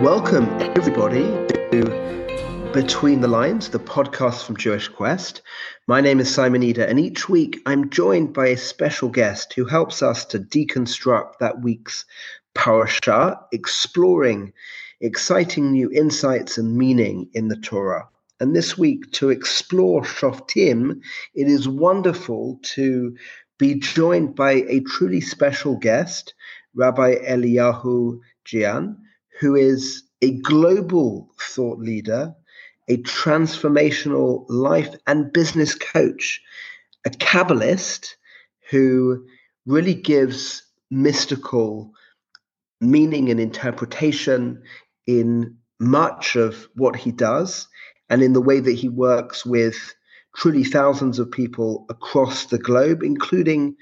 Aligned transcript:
Welcome, 0.00 0.46
everybody, 0.76 1.24
to 1.72 2.70
Between 2.72 3.20
the 3.20 3.26
Lines, 3.26 3.70
the 3.70 3.80
podcast 3.80 4.44
from 4.44 4.56
Jewish 4.56 4.86
Quest. 4.86 5.42
My 5.88 6.00
name 6.00 6.20
is 6.20 6.32
Simon 6.32 6.62
Eder, 6.62 6.84
and 6.84 7.00
each 7.00 7.28
week 7.28 7.60
I'm 7.66 7.90
joined 7.90 8.32
by 8.32 8.46
a 8.46 8.56
special 8.56 9.08
guest 9.08 9.54
who 9.54 9.64
helps 9.64 10.04
us 10.04 10.24
to 10.26 10.38
deconstruct 10.38 11.38
that 11.40 11.62
week's 11.62 12.04
parasha, 12.54 13.40
exploring 13.50 14.52
exciting 15.00 15.72
new 15.72 15.90
insights 15.90 16.58
and 16.58 16.76
meaning 16.76 17.28
in 17.34 17.48
the 17.48 17.56
Torah. 17.56 18.08
And 18.44 18.54
this 18.54 18.76
week, 18.76 19.10
to 19.12 19.30
explore 19.30 20.02
Shoftim, 20.02 21.00
it 21.34 21.48
is 21.48 21.66
wonderful 21.66 22.60
to 22.74 23.16
be 23.58 23.76
joined 23.76 24.34
by 24.34 24.64
a 24.68 24.80
truly 24.80 25.22
special 25.22 25.78
guest, 25.78 26.34
Rabbi 26.74 27.14
Eliyahu 27.14 28.20
Jian, 28.46 28.96
who 29.40 29.54
is 29.54 30.02
a 30.20 30.32
global 30.42 31.30
thought 31.40 31.78
leader, 31.78 32.34
a 32.86 32.98
transformational 32.98 34.44
life 34.50 34.94
and 35.06 35.32
business 35.32 35.74
coach, 35.74 36.42
a 37.06 37.08
Kabbalist 37.08 38.16
who 38.68 39.26
really 39.64 39.94
gives 39.94 40.64
mystical 40.90 41.94
meaning 42.78 43.30
and 43.30 43.40
interpretation 43.40 44.62
in 45.06 45.56
much 45.80 46.36
of 46.36 46.68
what 46.74 46.94
he 46.94 47.10
does 47.10 47.68
and 48.10 48.22
in 48.22 48.32
the 48.32 48.40
way 48.40 48.60
that 48.60 48.72
he 48.72 48.88
works 48.88 49.44
with 49.44 49.94
truly 50.36 50.64
thousands 50.64 51.18
of 51.18 51.30
people 51.30 51.86
across 51.88 52.46
the 52.46 52.58
globe, 52.58 53.02
including 53.02 53.76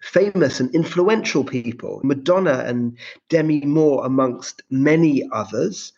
famous 0.00 0.58
and 0.60 0.74
influential 0.74 1.44
people, 1.44 2.00
Madonna 2.02 2.64
and 2.66 2.98
Demi 3.28 3.60
Moore, 3.62 4.04
amongst 4.04 4.62
many 4.70 5.28
others. 5.32 5.92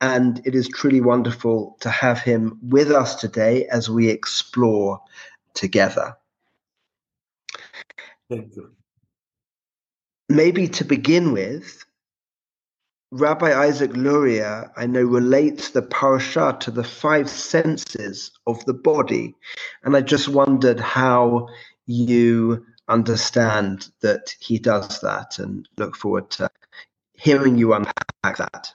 And 0.00 0.44
it 0.44 0.54
is 0.54 0.68
truly 0.68 1.00
wonderful 1.00 1.76
to 1.80 1.90
have 1.90 2.20
him 2.20 2.58
with 2.62 2.90
us 2.90 3.14
today 3.14 3.66
as 3.66 3.88
we 3.88 4.08
explore 4.08 5.00
together. 5.54 6.16
Thank 8.28 8.56
you. 8.56 8.72
Maybe 10.28 10.66
to 10.68 10.84
begin 10.84 11.32
with, 11.32 11.84
Rabbi 13.14 13.52
Isaac 13.52 13.94
Luria, 13.94 14.70
I 14.74 14.86
know, 14.86 15.02
relates 15.02 15.68
the 15.70 15.82
parasha 15.82 16.56
to 16.60 16.70
the 16.70 16.82
five 16.82 17.28
senses 17.28 18.30
of 18.46 18.64
the 18.64 18.72
body. 18.72 19.34
And 19.84 19.94
I 19.94 20.00
just 20.00 20.28
wondered 20.28 20.80
how 20.80 21.46
you 21.84 22.64
understand 22.88 23.90
that 24.00 24.34
he 24.40 24.58
does 24.58 25.02
that 25.02 25.38
and 25.38 25.68
look 25.76 25.94
forward 25.94 26.30
to 26.30 26.48
hearing 27.12 27.58
you 27.58 27.74
unpack 27.74 28.38
that. 28.38 28.72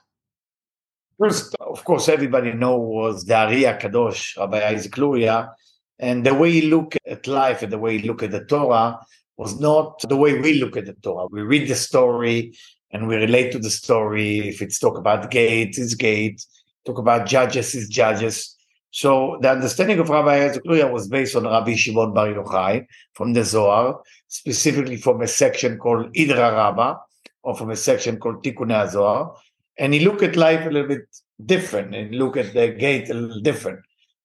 First, 1.18 1.56
of 1.58 1.82
course, 1.82 2.08
everybody 2.08 2.52
knows 2.52 3.24
the 3.24 3.34
Ari 3.34 3.62
Kadosh, 3.62 4.38
Rabbi 4.38 4.64
Isaac 4.68 4.96
Luria, 4.96 5.52
and 5.98 6.24
the 6.24 6.32
way 6.32 6.52
he 6.52 6.62
look 6.70 6.94
at 7.08 7.26
life 7.26 7.62
and 7.62 7.72
the 7.72 7.78
way 7.78 7.98
he 7.98 8.06
look 8.06 8.22
at 8.22 8.30
the 8.30 8.44
Torah 8.44 9.00
was 9.36 9.58
not 9.58 10.00
the 10.08 10.16
way 10.16 10.40
we 10.40 10.60
look 10.60 10.76
at 10.76 10.86
the 10.86 10.92
Torah. 10.92 11.26
We 11.28 11.42
read 11.42 11.68
the 11.68 11.74
story 11.74 12.54
and 12.90 13.06
we 13.06 13.16
relate 13.16 13.52
to 13.52 13.58
the 13.58 13.70
story. 13.70 14.48
If 14.48 14.62
it's 14.62 14.78
talk 14.78 14.98
about 14.98 15.30
gates, 15.30 15.78
it's 15.78 15.94
gates. 15.94 16.46
Talk 16.86 16.98
about 16.98 17.26
judges, 17.26 17.74
it's 17.74 17.88
judges. 17.88 18.56
So 18.90 19.38
the 19.42 19.50
understanding 19.50 19.98
of 19.98 20.08
Rabbi 20.08 20.46
Isaac 20.46 20.64
was 20.64 21.08
based 21.08 21.36
on 21.36 21.44
Rabbi 21.44 21.74
Shimon 21.74 22.14
Bar 22.14 22.28
Yochai 22.28 22.86
from 23.12 23.34
the 23.34 23.44
Zohar, 23.44 24.00
specifically 24.28 24.96
from 24.96 25.20
a 25.20 25.26
section 25.26 25.78
called 25.78 26.12
Idra 26.14 26.52
Rabbah, 26.52 26.96
or 27.42 27.54
from 27.54 27.70
a 27.70 27.76
section 27.76 28.18
called 28.18 28.42
Tikkunei 28.42 28.90
Zohar. 28.90 29.34
And 29.78 29.92
he 29.92 30.00
looked 30.00 30.22
at 30.22 30.36
life 30.36 30.66
a 30.66 30.70
little 30.70 30.88
bit 30.88 31.02
different 31.44 31.94
and 31.94 32.14
look 32.14 32.36
at 32.36 32.54
the 32.54 32.68
gate 32.68 33.10
a 33.10 33.14
little 33.14 33.40
different. 33.40 33.80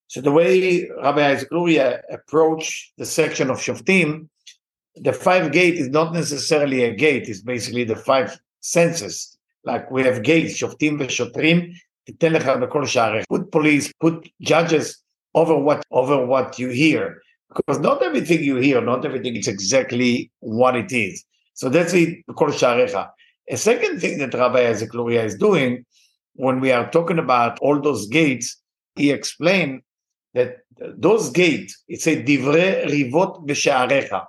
So 0.07 0.21
the 0.21 0.31
way 0.31 0.89
Rabbi 1.01 1.31
Isaac 1.31 1.49
approached 2.09 2.93
the 2.97 3.05
section 3.05 3.49
of 3.49 3.57
Shoftim, 3.57 4.29
the 4.95 5.11
five 5.11 5.51
gate 5.51 5.75
is 5.75 5.89
not 5.89 6.13
necessarily 6.13 6.83
a 6.83 6.93
gate, 6.93 7.27
it's 7.27 7.41
basically 7.41 7.83
the 7.83 7.95
five 7.95 8.39
senses. 8.62 9.38
Like 9.64 9.90
we 9.90 10.02
have 10.04 10.22
gates, 10.22 10.60
Shoftim 10.60 10.98
v'Shotrim, 11.00 11.72
תיתן 12.04 12.32
לך 12.32 12.46
בכל 12.62 12.86
שעריך. 12.86 13.24
Put 13.32 13.52
police, 13.52 13.92
put 14.02 14.28
judges 14.40 15.02
over 15.34 15.56
what 15.56 15.82
over 15.90 16.26
what 16.26 16.58
you 16.58 16.68
hear. 16.68 17.20
Because 17.48 17.78
not 17.80 18.02
everything 18.02 18.42
you 18.42 18.56
hear, 18.56 18.80
not 18.80 19.04
everything 19.04 19.36
is 19.36 19.48
exactly 19.48 20.30
what 20.40 20.74
it 20.76 20.92
is. 20.92 21.24
So 21.54 21.68
that's 21.68 21.92
it, 21.94 22.26
בכל 22.30 22.52
שעריך. 22.52 22.96
A 23.50 23.56
second 23.56 24.00
thing 24.00 24.18
that 24.18 24.34
Rabbi 24.34 24.68
Isaac 24.68 24.92
Luria 24.94 25.24
is 25.24 25.34
doing, 25.34 25.84
when 26.34 26.60
we 26.60 26.70
are 26.70 26.90
talking 26.90 27.18
about 27.18 27.58
all 27.60 27.80
those 27.80 28.06
gates, 28.06 28.56
he 28.94 29.10
explained 29.10 29.82
that 30.34 30.58
those 30.78 31.30
gates, 31.30 31.82
it's 31.88 32.06
a 32.06 32.22
divrei 32.22 32.86
rivot 32.86 33.46
b'sha'arecha 33.46 34.24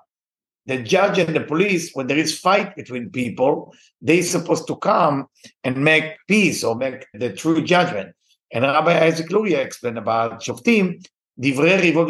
the 0.66 0.78
judge 0.82 1.18
and 1.18 1.34
the 1.34 1.40
police, 1.40 1.92
when 1.92 2.06
there 2.06 2.18
is 2.18 2.38
fight 2.38 2.74
between 2.74 3.10
people, 3.10 3.74
they're 4.00 4.22
supposed 4.22 4.66
to 4.68 4.76
come 4.76 5.26
and 5.62 5.76
make 5.76 6.16
peace 6.26 6.64
or 6.64 6.74
make 6.74 7.06
the 7.12 7.32
true 7.32 7.62
judgment. 7.62 8.14
And 8.52 8.64
Rabbi 8.64 9.04
Isaac 9.04 9.30
Luria 9.30 9.60
explained 9.60 9.98
about 9.98 10.40
Shoftim, 10.40 11.04
Divrei 11.40 11.80
Rivot 11.80 12.08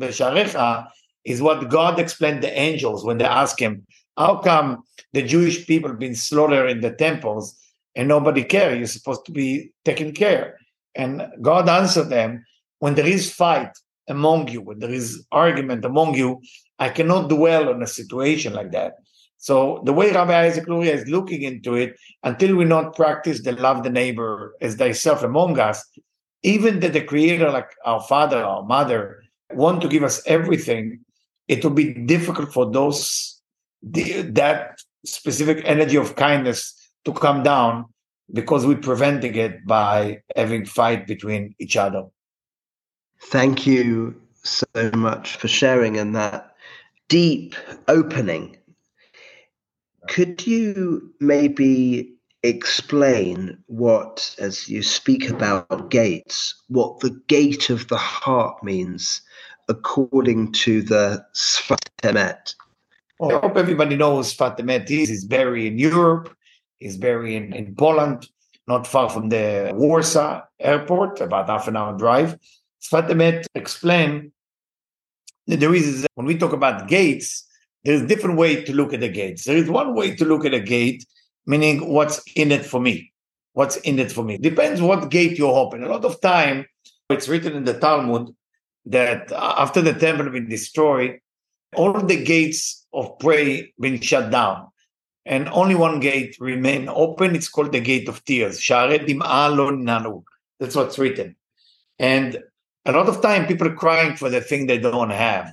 B'Sharecha 0.00 0.88
is 1.24 1.42
what 1.42 1.68
God 1.68 1.98
explained 1.98 2.42
the 2.42 2.58
angels 2.58 3.04
when 3.04 3.18
they 3.18 3.24
ask 3.24 3.60
him, 3.60 3.86
how 4.16 4.36
come 4.36 4.82
the 5.12 5.22
Jewish 5.22 5.66
people 5.66 5.92
been 5.92 6.14
slaughtered 6.14 6.70
in 6.70 6.80
the 6.80 6.92
temples 6.92 7.56
and 7.94 8.08
nobody 8.08 8.44
care? 8.44 8.74
You're 8.74 8.86
supposed 8.86 9.24
to 9.26 9.32
be 9.32 9.72
taking 9.84 10.12
care. 10.12 10.58
And 10.94 11.26
God 11.42 11.68
answered 11.68 12.08
them, 12.08 12.44
when 12.78 12.94
there 12.94 13.06
is 13.06 13.32
fight 13.32 13.70
among 14.08 14.48
you, 14.48 14.60
when 14.60 14.78
there 14.78 14.90
is 14.90 15.26
argument 15.32 15.84
among 15.84 16.14
you, 16.14 16.42
I 16.78 16.88
cannot 16.88 17.28
dwell 17.28 17.68
on 17.68 17.82
a 17.82 17.86
situation 17.86 18.52
like 18.52 18.72
that. 18.72 18.94
So 19.38 19.82
the 19.84 19.92
way 19.92 20.10
Rabbi 20.10 20.46
Isaac 20.46 20.66
Luria 20.68 20.94
is 20.94 21.06
looking 21.08 21.42
into 21.42 21.74
it, 21.74 21.96
until 22.22 22.56
we 22.56 22.64
not 22.64 22.96
practice 22.96 23.42
the 23.42 23.52
love 23.52 23.82
the 23.82 23.90
neighbor 23.90 24.54
as 24.60 24.76
thyself 24.76 25.22
among 25.22 25.58
us, 25.58 25.84
even 26.42 26.80
that 26.80 26.92
the 26.92 27.02
creator, 27.02 27.50
like 27.50 27.70
our 27.84 28.00
father, 28.00 28.42
our 28.42 28.62
mother, 28.64 29.22
want 29.52 29.82
to 29.82 29.88
give 29.88 30.02
us 30.02 30.22
everything, 30.26 31.00
it 31.48 31.62
will 31.62 31.72
be 31.72 31.92
difficult 31.92 32.52
for 32.52 32.70
those 32.70 33.40
that 33.82 34.78
specific 35.04 35.60
energy 35.66 35.96
of 35.96 36.16
kindness 36.16 36.90
to 37.04 37.12
come 37.12 37.42
down 37.42 37.84
because 38.32 38.64
we're 38.64 38.76
preventing 38.76 39.34
it 39.34 39.66
by 39.66 40.22
having 40.34 40.64
fight 40.64 41.06
between 41.06 41.54
each 41.58 41.76
other. 41.76 42.04
Thank 43.24 43.66
you 43.66 44.20
so 44.42 44.66
much 44.94 45.36
for 45.36 45.48
sharing 45.48 45.98
and 45.98 46.14
that 46.16 46.53
deep 47.14 47.54
opening. 47.86 48.56
Could 50.08 50.44
you 50.48 51.14
maybe 51.20 52.12
explain 52.42 53.56
what, 53.66 54.34
as 54.40 54.68
you 54.68 54.82
speak 54.82 55.30
about 55.30 55.92
gates, 55.92 56.60
what 56.66 56.98
the 56.98 57.16
gate 57.28 57.70
of 57.70 57.86
the 57.86 57.96
heart 57.96 58.60
means 58.64 59.22
according 59.68 60.50
to 60.64 60.82
the 60.82 61.24
Sfat 61.36 61.88
Emet? 62.02 62.56
Well, 63.20 63.36
I 63.36 63.40
hope 63.42 63.56
everybody 63.56 63.94
knows 63.94 64.36
Sfat 64.36 64.58
Emet 64.58 64.90
is. 64.90 65.08
He's 65.08 65.24
buried 65.24 65.68
in 65.68 65.78
Europe. 65.78 66.36
He's 66.80 66.96
buried 66.96 67.36
in, 67.36 67.52
in 67.52 67.76
Poland, 67.76 68.28
not 68.66 68.88
far 68.88 69.08
from 69.08 69.28
the 69.28 69.70
Warsaw 69.72 70.42
airport, 70.58 71.20
about 71.20 71.48
half 71.48 71.68
an 71.68 71.76
hour 71.76 71.96
drive. 71.96 72.36
Sfat 72.82 73.08
Emet 73.08 73.46
explained 73.54 74.32
the 75.46 75.68
reason 75.68 75.94
is 75.94 76.06
when 76.14 76.26
we 76.26 76.38
talk 76.38 76.52
about 76.52 76.88
gates, 76.88 77.46
there's 77.84 78.02
a 78.02 78.06
different 78.06 78.38
way 78.38 78.64
to 78.64 78.72
look 78.72 78.92
at 78.92 79.00
the 79.00 79.08
gates. 79.08 79.44
There 79.44 79.56
is 79.56 79.68
one 79.68 79.94
way 79.94 80.14
to 80.16 80.24
look 80.24 80.44
at 80.44 80.54
a 80.54 80.60
gate, 80.60 81.04
meaning 81.46 81.92
what's 81.92 82.22
in 82.34 82.50
it 82.50 82.64
for 82.64 82.80
me. 82.80 83.12
What's 83.52 83.76
in 83.76 83.98
it 83.98 84.10
for 84.10 84.24
me. 84.24 84.38
Depends 84.38 84.80
what 84.80 85.10
gate 85.10 85.38
you 85.38 85.46
open. 85.46 85.84
A 85.84 85.88
lot 85.88 86.04
of 86.04 86.20
time, 86.20 86.66
it's 87.10 87.28
written 87.28 87.54
in 87.54 87.64
the 87.64 87.78
Talmud 87.78 88.34
that 88.86 89.30
after 89.32 89.80
the 89.80 89.92
temple 89.92 90.30
been 90.30 90.48
destroyed, 90.48 91.20
all 91.76 91.92
the 91.92 92.24
gates 92.24 92.86
of 92.92 93.18
prey 93.18 93.72
been 93.78 94.00
shut 94.00 94.30
down. 94.30 94.68
And 95.26 95.48
only 95.50 95.74
one 95.74 96.00
gate 96.00 96.36
remain 96.40 96.88
open. 96.88 97.34
It's 97.34 97.48
called 97.48 97.72
the 97.72 97.80
gate 97.80 98.08
of 98.08 98.24
tears. 98.24 98.66
That's 100.60 100.76
what's 100.76 100.98
written. 100.98 101.36
And 101.98 102.38
a 102.84 102.92
lot 102.92 103.08
of 103.08 103.22
time 103.22 103.46
people 103.46 103.68
are 103.68 103.74
crying 103.74 104.16
for 104.16 104.28
the 104.28 104.40
thing 104.40 104.66
they 104.66 104.78
don't 104.78 105.10
have. 105.10 105.52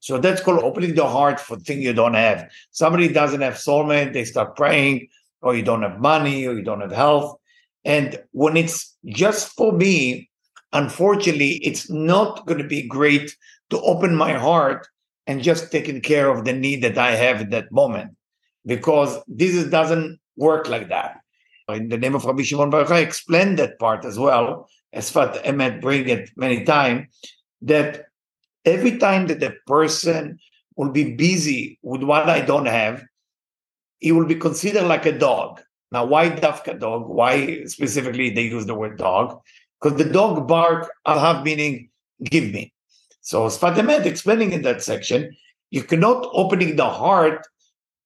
So 0.00 0.18
that's 0.18 0.40
called 0.40 0.62
opening 0.62 0.94
the 0.94 1.06
heart 1.06 1.38
for 1.38 1.56
thing 1.58 1.82
you 1.82 1.92
don't 1.92 2.14
have. 2.14 2.50
Somebody 2.70 3.08
doesn't 3.08 3.42
have 3.42 3.54
soulmate, 3.54 4.12
they 4.12 4.24
start 4.24 4.56
praying, 4.56 5.08
or 5.42 5.54
you 5.54 5.62
don't 5.62 5.82
have 5.82 6.00
money, 6.00 6.46
or 6.46 6.54
you 6.54 6.62
don't 6.62 6.80
have 6.80 6.92
health. 6.92 7.38
And 7.84 8.18
when 8.32 8.56
it's 8.56 8.96
just 9.06 9.54
for 9.56 9.72
me, 9.72 10.30
unfortunately, 10.72 11.60
it's 11.62 11.90
not 11.90 12.46
going 12.46 12.62
to 12.62 12.68
be 12.68 12.82
great 12.86 13.36
to 13.70 13.80
open 13.80 14.14
my 14.14 14.32
heart 14.32 14.88
and 15.26 15.42
just 15.42 15.70
taking 15.70 16.00
care 16.00 16.28
of 16.30 16.44
the 16.44 16.52
need 16.52 16.82
that 16.82 16.98
I 16.98 17.12
have 17.12 17.42
at 17.42 17.50
that 17.50 17.70
moment, 17.70 18.16
because 18.64 19.18
this 19.28 19.62
doesn't 19.66 20.18
work 20.36 20.68
like 20.68 20.88
that. 20.88 21.20
In 21.68 21.88
the 21.88 21.98
name 21.98 22.14
of 22.14 22.24
Rabbi 22.24 22.42
Shimon 22.42 22.70
Baruch, 22.70 22.90
I 22.90 23.00
explained 23.00 23.58
that 23.58 23.78
part 23.78 24.04
as 24.04 24.18
well, 24.18 24.68
as 24.92 25.10
Sfat 25.10 25.42
Emet 25.44 25.80
bring 25.80 26.08
it 26.08 26.30
many 26.36 26.64
times, 26.64 27.06
that 27.62 28.06
every 28.64 28.98
time 28.98 29.26
that 29.28 29.40
the 29.40 29.54
person 29.66 30.38
will 30.76 30.90
be 30.90 31.14
busy 31.14 31.78
with 31.82 32.02
what 32.02 32.28
I 32.28 32.40
don't 32.40 32.66
have, 32.66 33.04
he 33.98 34.12
will 34.12 34.26
be 34.26 34.34
considered 34.34 34.84
like 34.84 35.06
a 35.06 35.16
dog. 35.16 35.60
Now, 35.92 36.04
why 36.04 36.30
dafka 36.30 36.78
dog? 36.78 37.08
Why 37.08 37.64
specifically 37.64 38.30
they 38.30 38.42
use 38.42 38.66
the 38.66 38.74
word 38.74 38.96
dog? 38.96 39.40
Because 39.80 39.98
the 39.98 40.10
dog 40.10 40.46
bark 40.46 40.90
I'll 41.04 41.18
have 41.18 41.44
meaning 41.44 41.90
give 42.24 42.52
me. 42.52 42.72
So 43.20 43.46
Sfat 43.46 43.76
Emet 43.76 44.06
explaining 44.06 44.52
in 44.52 44.62
that 44.62 44.82
section, 44.82 45.36
you 45.70 45.82
cannot 45.82 46.28
opening 46.32 46.76
the 46.76 46.88
heart 46.88 47.46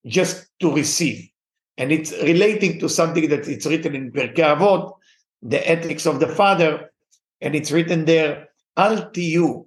just 0.06 0.48
to 0.60 0.72
receive. 0.72 1.28
And 1.76 1.90
it's 1.90 2.12
relating 2.22 2.78
to 2.81 2.88
something 2.88 3.28
that 3.31 3.48
it's 3.48 3.66
written 3.66 3.94
in 3.94 4.12
Pirkei 4.12 4.56
Avot, 4.56 4.94
the 5.44 5.69
ethics 5.69 6.06
of 6.06 6.19
the 6.19 6.27
father, 6.27 6.92
and 7.42 7.56
it's 7.56 7.71
written 7.71 8.06
there, 8.06 8.48
אל 8.77 9.00
תהיו 9.13 9.63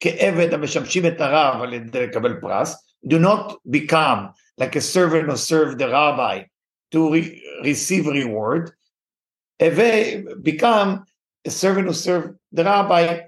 כעבד 0.00 0.54
המשמשים 0.54 1.06
את 1.06 1.20
הרב 1.20 1.62
על 1.62 1.72
ידי 1.74 2.06
לקבל 2.06 2.40
פרס, 2.40 2.76
do 3.06 3.18
not 3.18 3.54
become 3.70 4.30
like 4.60 4.76
a 4.76 4.80
servant 4.80 5.28
who 5.28 5.36
serve 5.36 5.78
the 5.78 5.88
rabbi 5.88 6.42
to 6.90 7.12
re- 7.12 7.42
receive 7.62 8.06
reward, 8.06 8.70
become 10.42 11.04
a 11.44 11.50
servant 11.50 11.86
who 11.86 11.92
serve 11.92 12.34
the 12.52 12.64
rabbi 12.64 13.20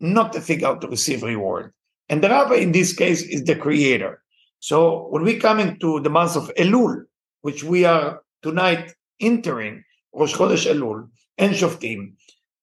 not 0.00 0.32
to 0.32 0.40
think 0.40 0.62
out 0.62 0.80
to 0.80 0.88
receive 0.88 1.22
reward. 1.22 1.72
And 2.08 2.22
the 2.22 2.28
rabbi 2.28 2.56
in 2.56 2.72
this 2.72 2.92
case 2.92 3.22
is 3.22 3.44
the 3.44 3.56
creator. 3.56 4.22
So 4.58 5.08
when 5.10 5.22
we 5.22 5.38
come 5.38 5.58
into 5.60 6.00
the 6.00 6.10
month 6.10 6.36
of 6.36 6.52
Elul, 6.58 7.04
which 7.40 7.64
we 7.64 7.84
are 7.84 8.22
tonight 8.42 8.94
entering, 9.20 9.84
Rosh 10.12 10.34
Chodesh 10.34 10.70
Elul 10.70 11.08
and 11.37 11.53
Shoftim, 11.53 12.13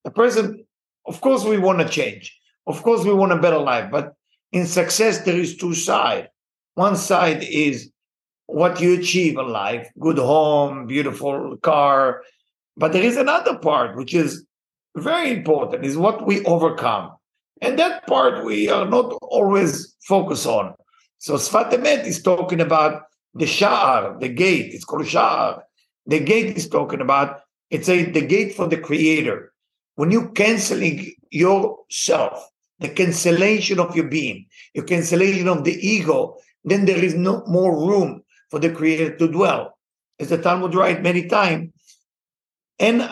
a 0.04 0.10
person, 0.10 0.64
of 1.06 1.20
course, 1.20 1.44
we 1.44 1.58
want 1.58 1.80
to 1.80 1.88
change. 1.88 2.36
Of 2.66 2.82
course, 2.82 3.04
we 3.04 3.12
want 3.12 3.32
a 3.32 3.36
better 3.36 3.58
life. 3.58 3.90
But 3.90 4.14
in 4.52 4.66
success, 4.66 5.20
there 5.24 5.36
is 5.36 5.56
two 5.56 5.74
sides. 5.74 6.28
One 6.74 6.96
side 6.96 7.42
is 7.42 7.90
what 8.46 8.80
you 8.80 8.98
achieve 8.98 9.38
in 9.38 9.48
life 9.48 9.88
good 9.98 10.18
home, 10.18 10.86
beautiful 10.86 11.56
car. 11.62 12.22
But 12.76 12.92
there 12.92 13.02
is 13.02 13.16
another 13.16 13.58
part, 13.58 13.96
which 13.96 14.14
is 14.14 14.44
very 14.96 15.30
important, 15.30 15.84
is 15.84 15.96
what 15.96 16.26
we 16.26 16.44
overcome. 16.44 17.12
And 17.62 17.78
that 17.78 18.06
part 18.06 18.44
we 18.44 18.68
are 18.68 18.86
not 18.86 19.12
always 19.22 19.94
focused 20.06 20.46
on. 20.46 20.74
So 21.18 21.34
Sfat 21.34 21.70
Emet 21.72 22.04
is 22.04 22.22
talking 22.22 22.60
about 22.60 23.02
the 23.34 23.46
Sha'ar, 23.46 24.20
the 24.20 24.28
gate. 24.28 24.74
It's 24.74 24.84
called 24.84 25.04
Sha'ar. 25.04 25.62
The 26.06 26.20
gate 26.20 26.56
is 26.56 26.68
talking 26.68 27.00
about, 27.00 27.40
it's 27.70 27.88
a 27.88 28.10
the 28.10 28.26
gate 28.26 28.54
for 28.54 28.68
the 28.68 28.76
creator. 28.78 29.52
When 29.96 30.10
you 30.10 30.30
canceling 30.30 31.14
yourself, 31.30 32.48
the 32.80 32.88
cancellation 32.88 33.78
of 33.78 33.94
your 33.94 34.08
being, 34.08 34.46
your 34.74 34.84
cancellation 34.84 35.48
of 35.48 35.64
the 35.64 35.74
ego, 35.74 36.36
then 36.64 36.84
there 36.84 37.02
is 37.02 37.14
no 37.14 37.44
more 37.46 37.76
room 37.88 38.22
for 38.50 38.58
the 38.58 38.70
creator 38.70 39.16
to 39.16 39.28
dwell. 39.28 39.78
As 40.18 40.28
the 40.28 40.38
Talmud 40.38 40.74
writes 40.74 41.02
many 41.02 41.26
times, 41.26 41.70
when, 42.78 43.06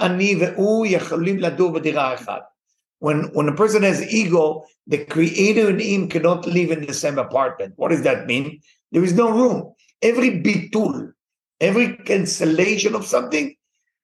when 3.35 3.49
a 3.49 3.55
person 3.55 3.83
has 3.83 4.13
ego, 4.13 4.65
the 4.87 5.05
creator 5.05 5.69
and 5.69 5.81
him 5.81 6.09
cannot 6.09 6.47
live 6.47 6.71
in 6.71 6.87
the 6.87 6.95
same 6.95 7.19
apartment. 7.19 7.75
What 7.77 7.91
does 7.91 8.03
that 8.03 8.27
mean? 8.27 8.61
There 8.91 9.05
is 9.05 9.13
no 9.13 9.31
room. 9.31 9.75
Every 10.01 10.43
bitul, 10.43 11.13
every 11.61 11.97
cancellation 11.99 12.95
of 12.95 13.07
something, 13.07 13.55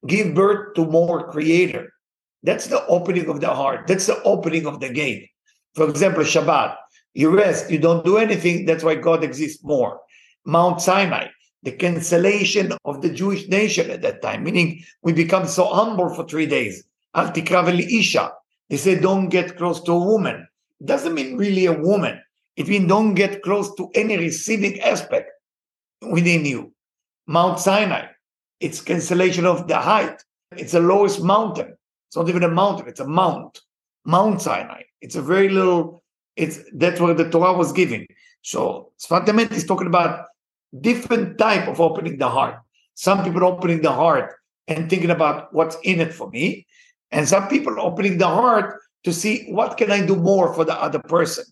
give 0.06 0.34
birth 0.34 0.74
to 0.74 0.86
more 0.86 1.30
creator. 1.30 1.92
That's 2.42 2.66
the 2.66 2.86
opening 2.86 3.28
of 3.28 3.40
the 3.40 3.52
heart. 3.52 3.86
That's 3.86 4.06
the 4.06 4.22
opening 4.22 4.66
of 4.66 4.80
the 4.80 4.90
gate. 4.90 5.28
For 5.74 5.88
example, 5.88 6.22
Shabbat, 6.22 6.76
you 7.14 7.30
rest, 7.30 7.70
you 7.70 7.78
don't 7.78 8.04
do 8.04 8.18
anything. 8.18 8.64
That's 8.64 8.84
why 8.84 8.94
God 8.94 9.24
exists 9.24 9.62
more. 9.64 10.00
Mount 10.44 10.80
Sinai, 10.80 11.26
the 11.62 11.72
cancellation 11.72 12.72
of 12.84 13.02
the 13.02 13.10
Jewish 13.10 13.48
nation 13.48 13.90
at 13.90 14.02
that 14.02 14.22
time, 14.22 14.44
meaning 14.44 14.82
we 15.02 15.12
become 15.12 15.46
so 15.46 15.66
humble 15.66 16.14
for 16.14 16.24
three 16.24 16.46
days. 16.46 16.84
Al 17.14 17.32
isha. 17.36 18.32
They 18.70 18.76
say 18.76 19.00
don't 19.00 19.28
get 19.28 19.56
close 19.56 19.80
to 19.82 19.92
a 19.92 20.04
woman. 20.04 20.46
Doesn't 20.84 21.14
mean 21.14 21.36
really 21.36 21.66
a 21.66 21.72
woman. 21.72 22.20
It 22.56 22.68
means 22.68 22.88
don't 22.88 23.14
get 23.14 23.42
close 23.42 23.74
to 23.76 23.88
any 23.94 24.16
receiving 24.16 24.80
aspect 24.80 25.30
within 26.02 26.44
you. 26.44 26.72
Mount 27.26 27.58
Sinai, 27.58 28.06
it's 28.60 28.80
cancellation 28.80 29.46
of 29.46 29.68
the 29.68 29.76
height. 29.76 30.22
It's 30.52 30.72
the 30.72 30.80
lowest 30.80 31.22
mountain. 31.22 31.76
It's 32.08 32.16
not 32.16 32.28
even 32.28 32.42
a 32.42 32.48
mountain, 32.48 32.88
it's 32.88 33.00
a 33.00 33.06
mount. 33.06 33.60
Mount 34.04 34.40
Sinai. 34.40 34.82
It's 35.00 35.16
a 35.16 35.22
very 35.22 35.48
little, 35.48 36.02
it's 36.36 36.60
that's 36.74 37.00
where 37.00 37.14
the 37.14 37.28
Torah 37.28 37.52
was 37.52 37.72
giving. 37.72 38.06
So 38.42 38.92
Sfat 38.98 39.26
Emet 39.26 39.52
is 39.52 39.64
talking 39.64 39.86
about 39.86 40.26
different 40.80 41.38
type 41.38 41.68
of 41.68 41.80
opening 41.80 42.18
the 42.18 42.28
heart. 42.28 42.56
Some 42.94 43.22
people 43.22 43.44
opening 43.44 43.82
the 43.82 43.92
heart 43.92 44.34
and 44.66 44.88
thinking 44.88 45.10
about 45.10 45.52
what's 45.52 45.76
in 45.82 46.00
it 46.00 46.14
for 46.14 46.30
me. 46.30 46.66
And 47.10 47.28
some 47.28 47.48
people 47.48 47.80
opening 47.80 48.18
the 48.18 48.26
heart 48.26 48.80
to 49.04 49.12
see 49.12 49.50
what 49.50 49.76
can 49.76 49.90
I 49.90 50.04
do 50.04 50.16
more 50.16 50.52
for 50.54 50.64
the 50.64 50.74
other 50.74 50.98
person. 50.98 51.44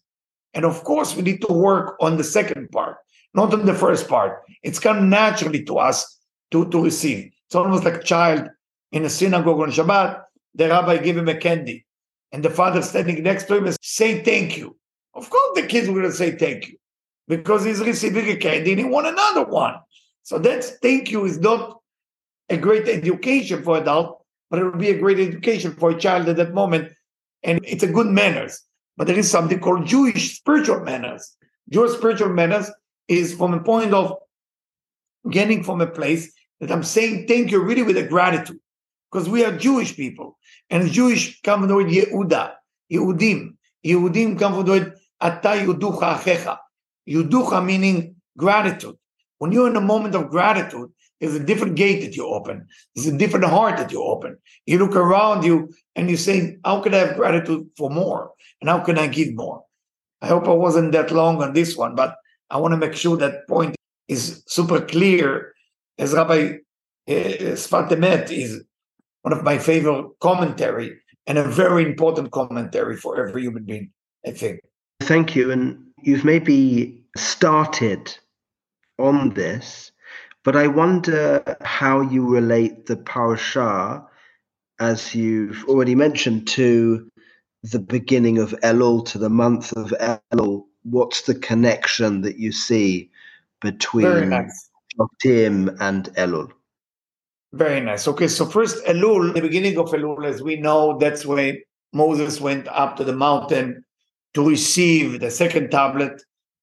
And 0.54 0.64
of 0.64 0.82
course, 0.84 1.14
we 1.14 1.22
need 1.22 1.42
to 1.42 1.52
work 1.52 1.96
on 2.00 2.16
the 2.16 2.24
second 2.24 2.70
part 2.70 2.96
not 3.36 3.52
on 3.52 3.66
the 3.66 3.74
first 3.74 4.08
part. 4.08 4.42
It's 4.62 4.80
come 4.80 5.08
naturally 5.08 5.62
to 5.64 5.78
us 5.78 6.15
to, 6.50 6.68
to 6.70 6.84
receive. 6.84 7.32
It's 7.46 7.54
almost 7.54 7.84
like 7.84 7.96
a 7.96 8.02
child 8.02 8.48
in 8.92 9.04
a 9.04 9.10
synagogue 9.10 9.60
on 9.60 9.70
Shabbat, 9.70 10.22
the 10.54 10.68
rabbi 10.68 10.98
give 10.98 11.16
him 11.16 11.28
a 11.28 11.36
candy, 11.36 11.86
and 12.32 12.44
the 12.44 12.50
father 12.50 12.82
standing 12.82 13.22
next 13.22 13.44
to 13.44 13.56
him 13.56 13.66
and 13.66 13.76
say 13.82 14.22
thank 14.22 14.56
you. 14.56 14.76
Of 15.14 15.30
course, 15.30 15.60
the 15.60 15.66
kids 15.66 15.88
will 15.88 16.10
say 16.12 16.32
thank 16.32 16.68
you 16.68 16.76
because 17.28 17.64
he's 17.64 17.80
receiving 17.80 18.28
a 18.28 18.36
candy 18.36 18.72
and 18.72 18.80
he 18.80 18.84
want 18.84 19.06
another 19.06 19.44
one. 19.44 19.74
So 20.22 20.38
that's 20.38 20.70
thank 20.82 21.10
you 21.10 21.24
is 21.24 21.38
not 21.38 21.80
a 22.48 22.56
great 22.56 22.88
education 22.88 23.62
for 23.62 23.78
adult, 23.78 24.22
but 24.50 24.60
it 24.60 24.64
will 24.64 24.78
be 24.78 24.90
a 24.90 24.98
great 24.98 25.18
education 25.18 25.72
for 25.74 25.90
a 25.90 25.98
child 25.98 26.28
at 26.28 26.36
that 26.36 26.54
moment, 26.54 26.92
and 27.42 27.60
it's 27.64 27.82
a 27.82 27.92
good 27.92 28.06
manners. 28.06 28.62
But 28.96 29.06
there 29.06 29.18
is 29.18 29.30
something 29.30 29.60
called 29.60 29.86
Jewish 29.86 30.38
spiritual 30.38 30.80
manners. 30.80 31.36
Jewish 31.70 31.92
spiritual 31.92 32.30
manners 32.30 32.70
is 33.08 33.34
from 33.34 33.54
a 33.54 33.62
point 33.62 33.92
of 33.92 34.14
getting 35.30 35.62
from 35.62 35.80
a 35.80 35.86
place 35.86 36.32
that 36.60 36.70
I'm 36.70 36.82
saying 36.82 37.26
thank 37.26 37.50
you 37.50 37.62
really 37.62 37.82
with 37.82 37.96
a 37.96 38.02
gratitude. 38.06 38.58
Because 39.10 39.28
we 39.28 39.44
are 39.44 39.56
Jewish 39.56 39.96
people. 39.96 40.38
And 40.70 40.90
Jewish 40.90 41.40
come 41.42 41.60
from 41.60 41.68
the 41.68 41.74
word 41.74 41.86
Yehuda, 41.86 42.54
Yehudim. 42.92 43.56
Yehudim 43.84 44.38
come 44.38 44.54
from 44.54 44.66
the 44.66 44.72
word 44.72 44.94
Ata 45.20 45.48
Yuducha 45.48 46.18
Achecha. 46.18 46.58
Yuducha 47.08 47.64
meaning 47.64 48.16
gratitude. 48.36 48.96
When 49.38 49.52
you're 49.52 49.68
in 49.68 49.76
a 49.76 49.80
moment 49.80 50.14
of 50.14 50.30
gratitude, 50.30 50.90
there's 51.20 51.34
a 51.34 51.44
different 51.44 51.76
gate 51.76 52.02
that 52.02 52.16
you 52.16 52.26
open. 52.26 52.66
There's 52.94 53.06
a 53.06 53.16
different 53.16 53.46
heart 53.46 53.78
that 53.78 53.92
you 53.92 54.02
open. 54.02 54.36
You 54.66 54.78
look 54.78 54.96
around 54.96 55.44
you 55.44 55.72
and 55.94 56.10
you 56.10 56.16
say, 56.16 56.58
How 56.64 56.80
can 56.80 56.94
I 56.94 56.98
have 56.98 57.16
gratitude 57.16 57.68
for 57.76 57.90
more? 57.90 58.32
And 58.60 58.68
how 58.68 58.80
can 58.80 58.98
I 58.98 59.06
give 59.06 59.34
more? 59.34 59.62
I 60.20 60.26
hope 60.28 60.48
I 60.48 60.52
wasn't 60.52 60.92
that 60.92 61.10
long 61.10 61.42
on 61.42 61.52
this 61.52 61.76
one, 61.76 61.94
but 61.94 62.16
I 62.50 62.58
want 62.58 62.72
to 62.72 62.78
make 62.78 62.94
sure 62.94 63.16
that 63.18 63.46
point 63.48 63.75
is 64.08 64.42
super 64.46 64.80
clear. 64.80 65.52
As 65.98 66.12
Rabbi 66.12 66.58
uh, 67.08 67.12
is 67.12 67.70
one 67.72 69.32
of 69.32 69.42
my 69.42 69.58
favorite 69.58 70.10
commentary 70.20 70.98
and 71.26 71.38
a 71.38 71.44
very 71.44 71.84
important 71.84 72.30
commentary 72.30 72.96
for 72.96 73.26
every 73.26 73.42
human 73.42 73.64
being, 73.64 73.90
I 74.26 74.30
think. 74.30 74.60
Thank 75.00 75.34
you. 75.34 75.50
And 75.50 75.78
you've 76.02 76.24
maybe 76.24 77.02
started 77.16 78.16
on 78.98 79.30
this, 79.30 79.90
but 80.44 80.56
I 80.56 80.68
wonder 80.68 81.56
how 81.62 82.00
you 82.00 82.26
relate 82.26 82.86
the 82.86 82.96
parasha, 82.96 84.04
as 84.78 85.14
you've 85.14 85.64
already 85.64 85.94
mentioned, 85.94 86.46
to 86.48 87.10
the 87.64 87.80
beginning 87.80 88.38
of 88.38 88.52
Elul, 88.62 89.04
to 89.06 89.18
the 89.18 89.30
month 89.30 89.72
of 89.72 89.92
Elul, 90.32 90.64
what's 90.84 91.22
the 91.22 91.34
connection 91.34 92.20
that 92.20 92.38
you 92.38 92.52
see 92.52 93.10
between 93.60 94.30
nice. 94.30 94.70
Tim 95.22 95.76
and 95.80 96.06
Elul? 96.14 96.50
Very 97.52 97.80
nice. 97.80 98.06
Okay, 98.08 98.28
so 98.28 98.46
first 98.46 98.84
Elul, 98.84 99.34
the 99.34 99.40
beginning 99.40 99.78
of 99.78 99.90
Elul, 99.90 100.26
as 100.26 100.42
we 100.42 100.56
know, 100.56 100.98
that's 100.98 101.24
when 101.24 101.58
Moses 101.92 102.40
went 102.40 102.68
up 102.68 102.96
to 102.96 103.04
the 103.04 103.14
mountain 103.14 103.84
to 104.34 104.46
receive 104.46 105.20
the 105.20 105.30
second 105.30 105.70
tablet, 105.70 106.22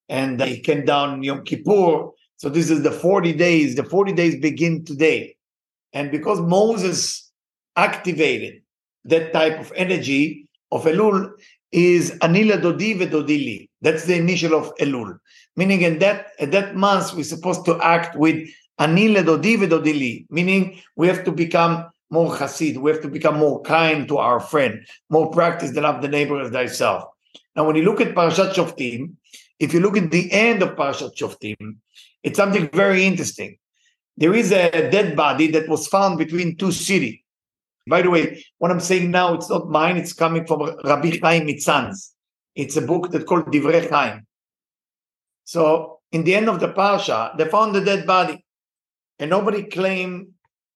and 0.10 0.42
he 0.42 0.60
came 0.60 0.86
down 0.86 1.24
Yom 1.24 1.44
Kippur. 1.44 2.10
So 2.38 2.50
this 2.50 2.70
is 2.70 2.84
the 2.84 2.92
40 2.92 3.34
days. 3.34 3.76
The 3.76 3.84
40 3.84 4.14
days 4.14 4.40
begin 4.40 4.86
today. 4.86 5.36
And 5.94 6.12
because 6.12 6.42
Moses 6.42 7.32
activated 7.76 8.62
that 9.06 9.34
type 9.34 9.60
of 9.60 9.72
energy, 9.76 10.48
of 10.74 10.84
Elul 10.86 11.32
is 11.72 12.12
Anila 12.20 12.62
Dodi 12.62 12.98
Vedodili. 13.00 13.70
That's 13.82 14.06
the 14.06 14.18
initial 14.18 14.56
of 14.56 14.76
Elul. 14.78 15.18
Meaning 15.56 15.82
in 15.82 16.00
that 16.00 16.28
at 16.40 16.52
that 16.52 16.76
month 16.76 17.14
we're 17.14 17.24
supposed 17.24 17.66
to 17.66 17.80
act 17.82 18.16
with 18.16 18.50
Anila 18.80 19.24
Dodi 19.24 19.58
Vedodili, 19.58 20.26
meaning 20.30 20.82
we 20.96 21.08
have 21.08 21.24
to 21.26 21.32
become 21.32 21.86
more 22.10 22.32
chassid, 22.32 22.78
we 22.78 22.92
have 22.92 23.02
to 23.02 23.08
become 23.08 23.38
more 23.38 23.62
kind 23.62 24.08
to 24.08 24.18
our 24.18 24.40
friend, 24.40 24.86
more 25.10 25.32
practice 25.32 25.72
than 25.72 25.84
love 25.84 26.02
the 26.02 26.08
neighbor 26.08 26.40
as 26.40 26.52
thyself. 26.52 27.06
Now, 27.56 27.66
when 27.66 27.76
you 27.76 27.84
look 27.84 28.02
at 28.02 28.16
Parashat 28.16 28.54
Shoftim, 28.54 29.14
if 29.60 29.74
you 29.74 29.80
look 29.80 29.98
at 29.98 30.12
the 30.12 30.32
end 30.32 30.64
of 30.64 30.76
Parashat 30.76 31.16
Shoftim, 31.16 31.78
it's 32.24 32.38
something 32.38 32.70
very 32.70 33.06
interesting. 33.06 33.58
There 34.18 34.34
is 34.34 34.52
a 34.52 34.70
dead 34.90 35.16
body 35.16 35.48
that 35.52 35.68
was 35.68 35.88
found 35.88 36.18
between 36.18 36.56
two 36.56 36.72
cities. 36.72 37.20
By 37.88 38.02
the 38.02 38.10
way, 38.10 38.46
what 38.60 38.72
I'm 38.72 38.80
saying 38.80 39.12
now, 39.12 39.34
it's 39.34 39.50
not 39.50 39.70
mine, 39.70 39.98
it's 39.98 40.14
coming 40.14 40.46
from 40.46 40.76
Rabbi 40.84 41.20
Chaim 41.22 41.48
Mitzanz. 41.48 42.12
It's 42.56 42.78
a 42.78 42.82
book 42.82 43.12
that's 43.12 43.26
called 43.26 43.48
Divrei 43.48 43.90
Chaim. 43.90 44.26
So, 45.44 46.00
in 46.12 46.24
the 46.24 46.36
end 46.36 46.50
of 46.50 46.60
the 46.60 46.70
Parsha, 46.70 47.36
they 47.38 47.46
found 47.46 47.76
the 47.76 47.82
dead 47.82 48.06
body, 48.06 48.44
and 49.20 49.30
nobody 49.30 49.64
claimed 49.64 50.28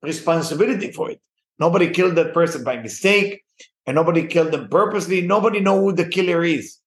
responsibility 0.01 0.91
for 0.91 1.11
it. 1.11 1.21
Nobody 1.59 1.89
killed 1.89 2.15
that 2.15 2.33
person 2.33 2.63
by 2.63 2.77
mistake, 2.77 3.43
and 3.85 3.95
nobody 3.95 4.27
killed 4.27 4.51
them 4.51 4.67
purposely. 4.69 5.21
Nobody 5.21 5.59
know 5.59 5.79
who 5.79 5.93
the 5.93 6.07
killer 6.07 6.43
is. 6.43 6.77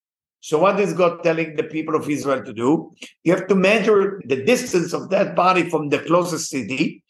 So 0.41 0.59
what 0.59 0.81
is 0.81 0.95
God 0.95 1.23
telling 1.23 1.57
the 1.57 1.65
people 1.65 1.95
of 1.95 2.09
Israel 2.09 2.43
to 2.45 2.53
do? 2.53 2.93
You 3.25 3.35
have 3.35 3.47
to 3.49 3.55
measure 3.55 4.23
the 4.25 4.43
distance 4.43 4.93
of 4.93 5.11
that 5.11 5.37
body 5.37 5.69
from 5.69 5.89
the 5.89 5.99
closest 5.99 6.51
city, 6.51 7.03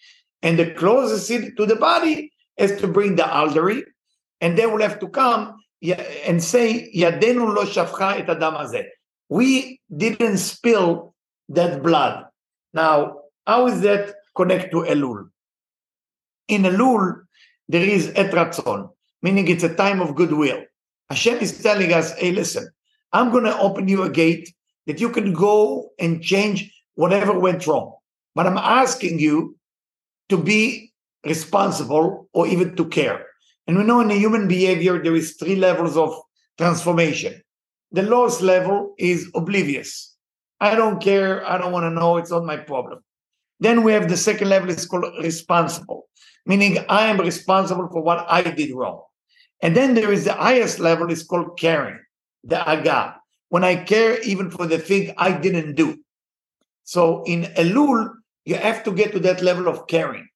and 0.43 0.59
the 0.59 0.73
closest 0.73 1.27
city 1.27 1.53
to 1.57 1.67
the 1.67 1.77
body 1.77 2.33
is 2.57 2.81
to 2.81 2.89
bring 2.89 3.17
the 3.17 3.23
aldery, 3.23 3.83
and 4.41 4.57
they 4.59 4.67
will 4.67 4.81
have 4.81 4.99
to 5.01 5.09
come 5.09 5.55
and 6.27 6.43
say, 6.43 6.91
"Yadenu 6.95 7.55
lo 7.55 7.65
shafcha 7.65 8.19
et 8.21 8.29
adam 8.29 8.55
We 9.31 9.81
didn't 9.97 10.39
spill 10.39 11.15
that 11.49 11.83
blood. 11.83 12.27
Now, 12.75 13.21
how 13.47 13.69
is 13.69 13.81
that 13.81 14.17
connect 14.37 14.73
to 14.73 14.83
Elul? 14.83 15.31
In 16.49 16.63
Elul, 16.63 17.23
there 17.69 17.85
is 17.85 18.09
etratzon, 18.09 18.91
meaning 19.23 19.47
it's 19.49 19.63
a 19.63 19.75
time 19.75 20.03
of 20.03 20.17
goodwill. 20.17 20.65
Hashem 21.09 21.39
is 21.39 21.63
telling 21.63 21.93
us, 21.93 22.13
hey, 22.19 22.33
listen, 22.33 22.69
I'm 23.13 23.31
going 23.31 23.45
to 23.45 23.59
open 23.59 23.89
you 23.89 24.03
a 24.03 24.11
gate 24.11 24.53
that 24.87 25.01
you 25.01 25.11
can 25.11 25.33
go 25.33 25.91
and 25.99 26.23
change 26.23 26.73
whatever 26.95 27.39
went 27.39 27.67
wrong. 27.67 27.95
But 28.35 28.47
I'm 28.47 28.59
asking 28.59 29.21
you 29.21 29.57
to 30.29 30.37
be 30.37 30.93
responsible 31.25 32.29
or 32.33 32.47
even 32.49 32.75
to 32.77 32.85
care. 32.87 33.27
And 33.67 33.79
we 33.79 33.85
know 33.85 34.01
in 34.01 34.11
a 34.11 34.15
human 34.15 34.49
behavior, 34.49 35.01
there 35.01 35.15
is 35.15 35.37
three 35.37 35.57
levels 35.57 35.97
of 35.97 36.15
transformation. 36.59 37.41
The 37.93 38.03
lowest 38.03 38.41
level 38.41 38.95
is 38.99 39.31
oblivious. 39.35 40.17
I 40.61 40.75
don't 40.75 41.03
care. 41.03 41.49
I 41.49 41.59
don't 41.59 41.73
want 41.73 41.85
to 41.85 41.91
know. 41.91 42.17
It's 42.19 42.31
not 42.31 42.45
my 42.45 42.57
problem. 42.57 43.01
Then 43.61 43.83
we 43.83 43.93
have 43.93 44.09
the 44.09 44.17
second 44.17 44.49
level, 44.49 44.71
it's 44.71 44.87
called 44.87 45.05
responsible, 45.23 46.09
meaning 46.47 46.79
I 46.89 47.09
am 47.09 47.21
responsible 47.21 47.89
for 47.89 48.01
what 48.03 48.25
I 48.27 48.43
did 48.43 48.75
wrong. 48.75 49.03
And 49.61 49.77
then 49.77 49.95
there 49.95 50.11
is 50.11 50.25
the 50.25 50.33
highest 50.33 50.79
level, 50.79 51.11
it's 51.11 51.23
called 51.23 51.59
caring 51.59 51.99
the 52.43 52.67
aga, 52.67 53.17
when 53.51 53.63
I 53.63 53.85
care 53.85 54.19
even 54.23 54.51
for 54.51 54.65
the 54.65 54.79
thing 54.79 55.13
I 55.19 55.33
didn't 55.33 55.75
do. 55.75 55.99
So 56.85 57.23
in 57.25 57.43
Elul, 57.55 58.09
you 58.47 58.55
have 58.55 58.83
to 58.85 58.93
get 58.93 59.13
to 59.13 59.19
that 59.21 59.43
level 59.43 59.69
of 59.69 59.87
caring. 59.87 60.27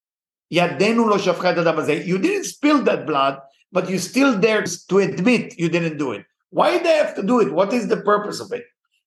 You 0.50 0.68
didn't 0.68 2.44
spill 2.44 2.82
that 2.82 3.06
blood, 3.06 3.38
but 3.72 3.88
you 3.88 3.98
still 3.98 4.38
dare 4.38 4.64
to 4.64 4.98
admit 4.98 5.58
you 5.58 5.70
didn't 5.70 5.96
do 5.96 6.12
it. 6.12 6.26
Why 6.54 6.78
they 6.78 6.96
have 6.98 7.16
to 7.16 7.22
do 7.24 7.40
it? 7.40 7.52
What 7.52 7.72
is 7.72 7.88
the 7.88 7.96
purpose 7.96 8.38
of 8.38 8.52
it? 8.52 8.62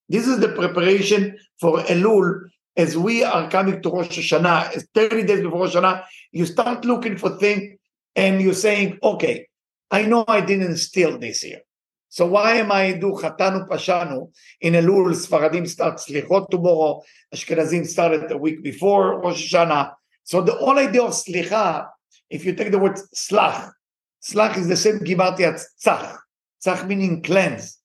This 0.09 0.27
is 0.27 0.39
the 0.41 0.49
preparation 0.49 1.37
for 1.61 1.79
Elul 1.83 2.49
as 2.75 2.97
we 2.97 3.23
are 3.23 3.49
coming 3.49 3.81
to 3.81 3.89
Rosh 3.89 4.19
Hashanah, 4.19 4.75
as 4.75 4.85
30 4.93 5.23
days 5.23 5.41
before 5.41 5.61
Rosh 5.61 5.75
Hashanah, 5.75 6.03
you 6.33 6.45
start 6.45 6.83
looking 6.83 7.15
for 7.15 7.37
things 7.37 7.77
and 8.17 8.41
you're 8.41 8.53
saying, 8.53 8.99
okay, 9.01 9.47
I 9.89 10.01
know 10.01 10.25
I 10.27 10.41
didn't 10.41 10.75
steal 10.75 11.17
this 11.17 11.41
year. 11.41 11.61
So 12.09 12.27
why 12.27 12.55
am 12.55 12.69
I 12.69 12.91
do 12.91 13.13
Chatanu 13.13 13.65
Pashanu 13.69 14.29
in 14.59 14.73
Elul? 14.73 15.15
Sfaradim 15.15 15.69
start 15.69 15.99
Slichot 15.99 16.49
tomorrow. 16.49 17.01
Ashkenazim 17.33 17.87
started 17.87 18.29
a 18.29 18.37
week 18.37 18.61
before 18.61 19.21
Rosh 19.21 19.53
Hashanah. 19.53 19.93
So 20.25 20.41
the 20.41 20.51
whole 20.51 20.77
idea 20.77 21.03
of 21.03 21.11
Slicha, 21.11 21.87
if 22.29 22.43
you 22.43 22.53
take 22.55 22.71
the 22.71 22.79
word 22.79 22.99
Slach, 23.15 23.71
Slach 24.21 24.57
is 24.57 24.67
the 24.67 24.75
same 24.75 24.99
Gibarti 24.99 25.41
as 25.41 25.65
Tzach. 25.81 26.17
Tzach 26.65 26.87
meaning 26.87 27.21
cleanse. 27.21 27.77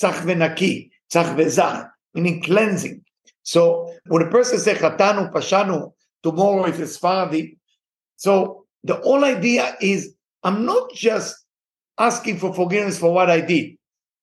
Tzach 0.00 0.22
venaki. 0.22 0.90
Tzach 1.12 1.36
vezach, 1.36 1.90
meaning 2.14 2.42
cleansing. 2.42 3.04
So 3.42 3.92
when 4.06 4.22
a 4.22 4.30
person 4.30 4.58
says 4.58 4.78
Chatanu 4.78 5.32
Pashanu 5.32 5.92
tomorrow, 6.22 6.64
if 6.64 6.78
it's 6.78 6.98
Sfaradi, 6.98 7.58
so 8.16 8.64
the 8.84 8.94
whole 8.96 9.24
idea 9.24 9.76
is 9.80 10.14
I'm 10.42 10.64
not 10.64 10.92
just 10.94 11.36
asking 11.98 12.38
for 12.38 12.54
forgiveness 12.54 12.98
for 12.98 13.12
what 13.12 13.30
I 13.30 13.40
did. 13.40 13.76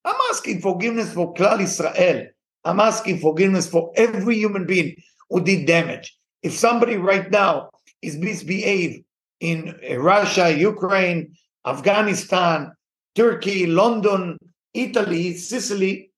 I'm 0.05 0.15
asking 0.31 0.61
forgiveness 0.61 1.13
for 1.13 1.33
Klal 1.33 1.61
Israel. 1.61 2.27
I'm 2.65 2.79
asking 2.79 3.19
forgiveness 3.19 3.69
for 3.69 3.91
every 3.95 4.35
human 4.35 4.65
being 4.65 4.95
who 5.29 5.43
did 5.43 5.65
damage. 5.65 6.17
If 6.41 6.53
somebody 6.53 6.97
right 6.97 7.29
now 7.29 7.69
is 8.01 8.17
misbehaved 8.17 9.03
in 9.39 9.77
Russia, 9.97 10.55
Ukraine, 10.55 11.35
Afghanistan, 11.65 12.71
Turkey, 13.19 13.65
London, 13.65 14.37
Italy, 14.73 15.35
Sicily, 15.35 16.09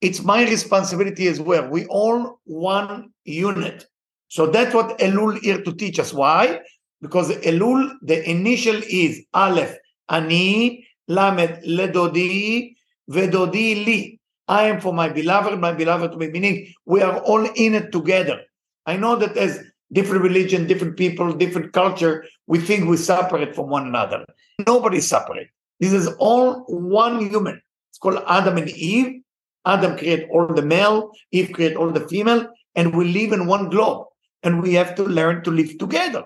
it's 0.00 0.24
my 0.24 0.42
responsibility 0.42 1.28
as 1.28 1.40
well. 1.40 1.68
We 1.68 1.86
all 1.86 2.40
one 2.42 3.10
unit. 3.24 3.86
So 4.26 4.48
that's 4.48 4.74
what 4.74 4.98
Elul 4.98 5.38
here 5.38 5.62
to 5.62 5.72
teach 5.72 6.00
us. 6.00 6.12
Why? 6.12 6.58
Because 7.00 7.30
Elul, 7.30 7.92
the 8.02 8.28
initial 8.28 8.74
is 8.90 9.24
Aleph, 9.32 9.76
Ani, 10.08 10.84
Lamed, 11.06 11.62
Ledodi, 11.64 12.74
Vedodi 13.08 13.86
Li. 13.86 14.18
I 14.48 14.64
am 14.64 14.80
for 14.80 14.92
my 14.92 15.10
beloved, 15.10 15.60
my 15.60 15.72
beloved 15.72 16.10
to 16.10 16.18
me, 16.18 16.28
meaning 16.28 16.74
we 16.86 17.02
are 17.02 17.20
all 17.20 17.44
in 17.54 17.74
it 17.76 17.92
together. 17.92 18.40
I 18.84 18.96
know 18.96 19.14
that 19.14 19.36
as 19.36 19.62
different 19.92 20.24
religion, 20.24 20.66
different 20.66 20.96
people, 20.96 21.32
different 21.34 21.72
culture, 21.72 22.24
we 22.48 22.58
think 22.58 22.88
we 22.88 22.96
separate 22.96 23.54
from 23.54 23.68
one 23.68 23.86
another. 23.86 24.24
Nobody 24.66 25.00
separate. 25.00 25.46
This 25.82 25.92
is 25.92 26.06
all 26.20 26.62
one 26.68 27.28
human. 27.28 27.60
It's 27.90 27.98
called 27.98 28.22
Adam 28.28 28.56
and 28.56 28.68
Eve. 28.68 29.20
Adam 29.66 29.98
create 29.98 30.28
all 30.30 30.46
the 30.46 30.62
male, 30.62 31.10
Eve 31.32 31.50
create 31.52 31.74
all 31.74 31.90
the 31.90 32.06
female, 32.08 32.46
and 32.76 32.94
we 32.94 33.12
live 33.12 33.32
in 33.32 33.48
one 33.48 33.68
globe. 33.68 34.06
And 34.44 34.62
we 34.62 34.74
have 34.74 34.94
to 34.94 35.02
learn 35.02 35.42
to 35.42 35.50
live 35.50 35.76
together. 35.78 36.22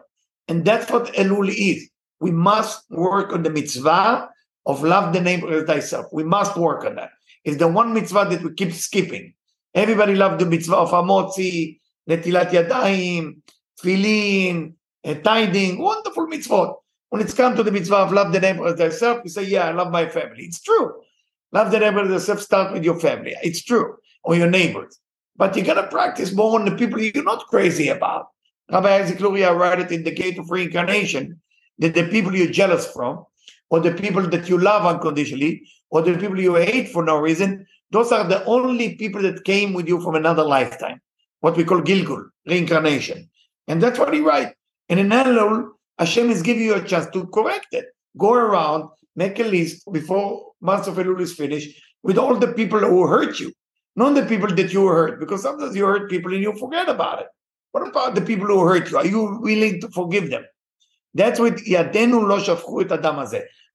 And 0.46 0.66
that's 0.66 0.90
what 0.90 1.06
Elul 1.14 1.48
is. 1.48 1.88
We 2.20 2.32
must 2.32 2.84
work 2.90 3.32
on 3.32 3.44
the 3.44 3.50
mitzvah 3.50 4.28
of 4.66 4.84
love 4.84 5.14
the 5.14 5.22
neighbor 5.22 5.50
as 5.50 5.64
thyself. 5.64 6.04
We 6.12 6.24
must 6.24 6.58
work 6.58 6.84
on 6.84 6.96
that. 6.96 7.12
It's 7.42 7.56
the 7.56 7.68
one 7.68 7.94
mitzvah 7.94 8.26
that 8.28 8.42
we 8.42 8.52
keep 8.52 8.74
skipping. 8.74 9.32
Everybody 9.72 10.16
loves 10.16 10.42
the 10.42 10.50
mitzvah 10.50 10.76
of 10.76 10.90
Amotzi, 10.90 11.80
Netilat 12.06 12.50
Yadayim, 12.50 13.40
Tfilin, 13.82 14.74
uh, 15.02 15.14
tithing, 15.14 15.78
wonderful 15.78 16.26
mitzvot. 16.26 16.74
When 17.10 17.22
it's 17.22 17.34
come 17.34 17.56
to 17.56 17.62
the 17.62 17.72
mitzvah 17.72 17.96
of 17.96 18.12
love 18.12 18.32
the 18.32 18.40
neighbor 18.40 18.66
as 18.66 18.78
thyself, 18.78 19.20
you 19.24 19.30
say, 19.30 19.44
yeah, 19.44 19.68
I 19.68 19.72
love 19.72 19.92
my 19.92 20.08
family. 20.08 20.44
It's 20.44 20.60
true. 20.60 21.02
Love 21.52 21.70
the 21.70 21.78
neighbor 21.78 22.00
as 22.00 22.10
thyself, 22.10 22.40
start 22.40 22.72
with 22.72 22.84
your 22.84 22.98
family. 22.98 23.34
It's 23.42 23.62
true. 23.62 23.96
Or 24.24 24.34
your 24.34 24.50
neighbors. 24.50 24.98
But 25.36 25.56
you 25.56 25.62
got 25.62 25.74
to 25.74 25.86
practice 25.86 26.32
more 26.32 26.58
on 26.58 26.64
the 26.64 26.76
people 26.76 27.00
you're 27.00 27.22
not 27.22 27.46
crazy 27.46 27.88
about. 27.88 28.28
Rabbi 28.70 28.96
Isaac 28.96 29.20
Luria 29.20 29.54
wrote 29.54 29.78
it 29.78 29.92
in 29.92 30.02
The 30.02 30.10
Gate 30.10 30.38
of 30.38 30.50
Reincarnation 30.50 31.40
that 31.78 31.94
the 31.94 32.08
people 32.08 32.34
you're 32.34 32.50
jealous 32.50 32.90
from, 32.90 33.24
or 33.70 33.80
the 33.80 33.92
people 33.92 34.22
that 34.22 34.48
you 34.48 34.58
love 34.58 34.84
unconditionally, 34.86 35.62
or 35.90 36.02
the 36.02 36.16
people 36.18 36.40
you 36.40 36.54
hate 36.54 36.88
for 36.88 37.04
no 37.04 37.18
reason, 37.18 37.66
those 37.90 38.10
are 38.10 38.26
the 38.26 38.44
only 38.44 38.96
people 38.96 39.22
that 39.22 39.44
came 39.44 39.72
with 39.72 39.86
you 39.86 40.00
from 40.00 40.14
another 40.14 40.42
lifetime, 40.42 41.00
what 41.40 41.56
we 41.56 41.64
call 41.64 41.80
Gilgul, 41.80 42.28
reincarnation. 42.46 43.28
And 43.68 43.82
that's 43.82 43.98
what 43.98 44.12
he 44.12 44.20
writes. 44.20 44.54
And 44.88 44.98
in 44.98 45.10
Elul, 45.10 45.70
Hashem 45.98 46.30
is 46.30 46.42
giving 46.42 46.64
you 46.64 46.74
a 46.74 46.82
chance 46.82 47.06
to 47.12 47.26
correct 47.28 47.68
it. 47.72 47.86
Go 48.18 48.34
around, 48.34 48.88
make 49.14 49.38
a 49.38 49.44
list 49.44 49.90
before 49.92 50.52
month 50.60 50.88
of 50.88 50.96
Elul 50.96 51.20
is 51.20 51.34
finished 51.34 51.80
with 52.02 52.18
all 52.18 52.36
the 52.36 52.52
people 52.52 52.80
who 52.80 53.06
hurt 53.06 53.40
you, 53.40 53.52
not 53.94 54.14
the 54.14 54.24
people 54.26 54.54
that 54.54 54.72
you 54.72 54.86
hurt, 54.86 55.20
because 55.20 55.42
sometimes 55.42 55.74
you 55.74 55.86
hurt 55.86 56.10
people 56.10 56.32
and 56.32 56.42
you 56.42 56.52
forget 56.58 56.88
about 56.88 57.20
it. 57.20 57.28
What 57.72 57.88
about 57.88 58.14
the 58.14 58.20
people 58.20 58.46
who 58.46 58.60
hurt 58.64 58.90
you? 58.90 58.96
Are 58.98 59.06
you 59.06 59.38
willing 59.40 59.80
to 59.80 59.88
forgive 59.88 60.30
them? 60.30 60.44
That's 61.14 61.40
what 61.40 61.56
Yadenu 61.56 62.28
lo 62.28 62.38
shafchu 62.40 62.84
et 62.84 62.92
adam 62.92 63.26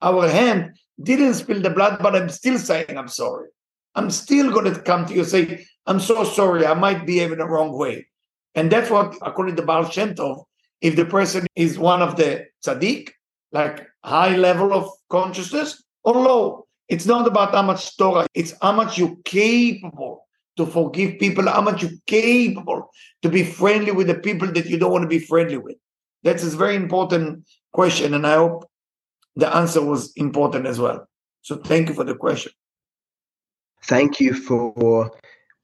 Our 0.02 0.28
hand 0.28 0.78
didn't 1.02 1.36
spill 1.36 1.62
the 1.62 1.70
blood, 1.70 2.00
but 2.02 2.16
I'm 2.16 2.30
still 2.30 2.60
saying 2.60 2.98
I'm 2.98 3.08
sorry. 3.08 3.50
I'm 3.96 4.10
still 4.10 4.52
going 4.52 4.74
to 4.74 4.80
come 4.80 5.06
to 5.08 5.14
you 5.14 5.24
say, 5.24 5.66
I'm 5.86 6.00
so 6.00 6.24
sorry, 6.24 6.66
I 6.66 6.74
might 6.74 7.06
behave 7.06 7.32
in 7.32 7.40
the 7.40 7.46
wrong 7.46 7.78
way. 7.78 8.08
And 8.56 8.72
that's 8.72 8.90
what, 8.90 9.18
according 9.22 9.56
to 9.58 9.64
Baal 9.64 9.90
Shem 9.90 10.16
Tov, 10.16 10.46
if 10.82 10.96
the 10.96 11.06
person 11.06 11.46
is 11.56 11.78
one 11.78 12.02
of 12.02 12.16
the 12.16 12.46
tzaddik, 12.66 13.10
like 13.52 13.88
high 14.04 14.36
level 14.36 14.74
of 14.74 14.90
consciousness, 15.10 15.84
or 16.04 16.14
low. 16.14 16.66
It's 16.90 17.06
not 17.06 17.28
about 17.28 17.54
how 17.54 17.62
much 17.62 17.96
Torah, 17.98 18.28
it's 18.34 18.54
how 18.62 18.74
much 18.74 18.98
you're 18.98 19.16
capable 19.24 20.28
to 20.58 20.66
forgive 20.66 21.20
people, 21.20 21.48
how 21.48 21.62
much 21.62 21.82
you're 21.82 21.92
capable 22.08 22.90
to 23.22 23.30
be 23.30 23.44
friendly 23.44 23.92
with 23.92 24.08
the 24.08 24.16
people 24.16 24.52
that 24.52 24.66
you 24.66 24.78
don't 24.78 24.92
want 24.92 25.04
to 25.04 25.08
be 25.08 25.20
friendly 25.20 25.58
with. 25.58 25.78
That's 26.24 26.44
a 26.44 26.58
very 26.58 26.76
important 26.76 27.48
question, 27.72 28.14
and 28.14 28.28
I 28.28 28.36
hope 28.36 28.70
the 29.36 29.54
answer 29.56 29.84
was 29.84 30.12
important 30.16 30.66
as 30.66 30.80
well. 30.80 31.08
So 31.42 31.56
thank 31.58 31.88
you 31.90 31.96
for 31.96 32.04
the 32.04 32.16
question. 32.16 32.52
Thank 33.84 34.20
you 34.20 34.34
for 34.34 35.12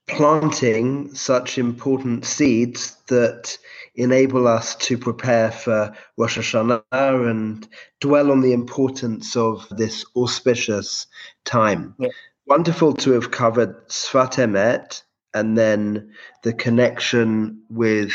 planting 0.07 1.13
such 1.13 1.57
important 1.57 2.25
seeds 2.25 2.95
that 3.09 3.57
enable 3.97 4.47
us 4.47 4.75
to 4.75 4.97
prepare 4.97 5.51
for 5.51 5.93
Rosh 6.17 6.37
Hashanah 6.37 6.83
and 7.29 7.67
dwell 7.99 8.31
on 8.31 8.41
the 8.41 8.53
importance 8.53 9.35
of 9.35 9.67
this 9.71 10.05
auspicious 10.15 11.07
time. 11.45 11.95
Yeah. 11.97 12.09
Wonderful 12.45 12.93
to 12.93 13.11
have 13.11 13.31
covered 13.31 13.75
Sfat 13.89 14.35
Emet 14.35 15.01
and 15.33 15.57
then 15.57 16.11
the 16.43 16.53
connection 16.53 17.61
with 17.69 18.13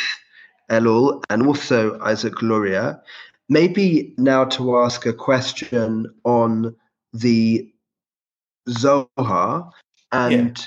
Elul 0.70 1.22
and 1.28 1.46
also 1.46 2.00
Isaac 2.00 2.40
Luria. 2.40 3.02
Maybe 3.48 4.14
now 4.16 4.44
to 4.44 4.78
ask 4.78 5.04
a 5.04 5.12
question 5.12 6.06
on 6.24 6.74
the 7.12 7.70
Zohar 8.68 9.70
and 10.12 10.58
yeah. 10.58 10.64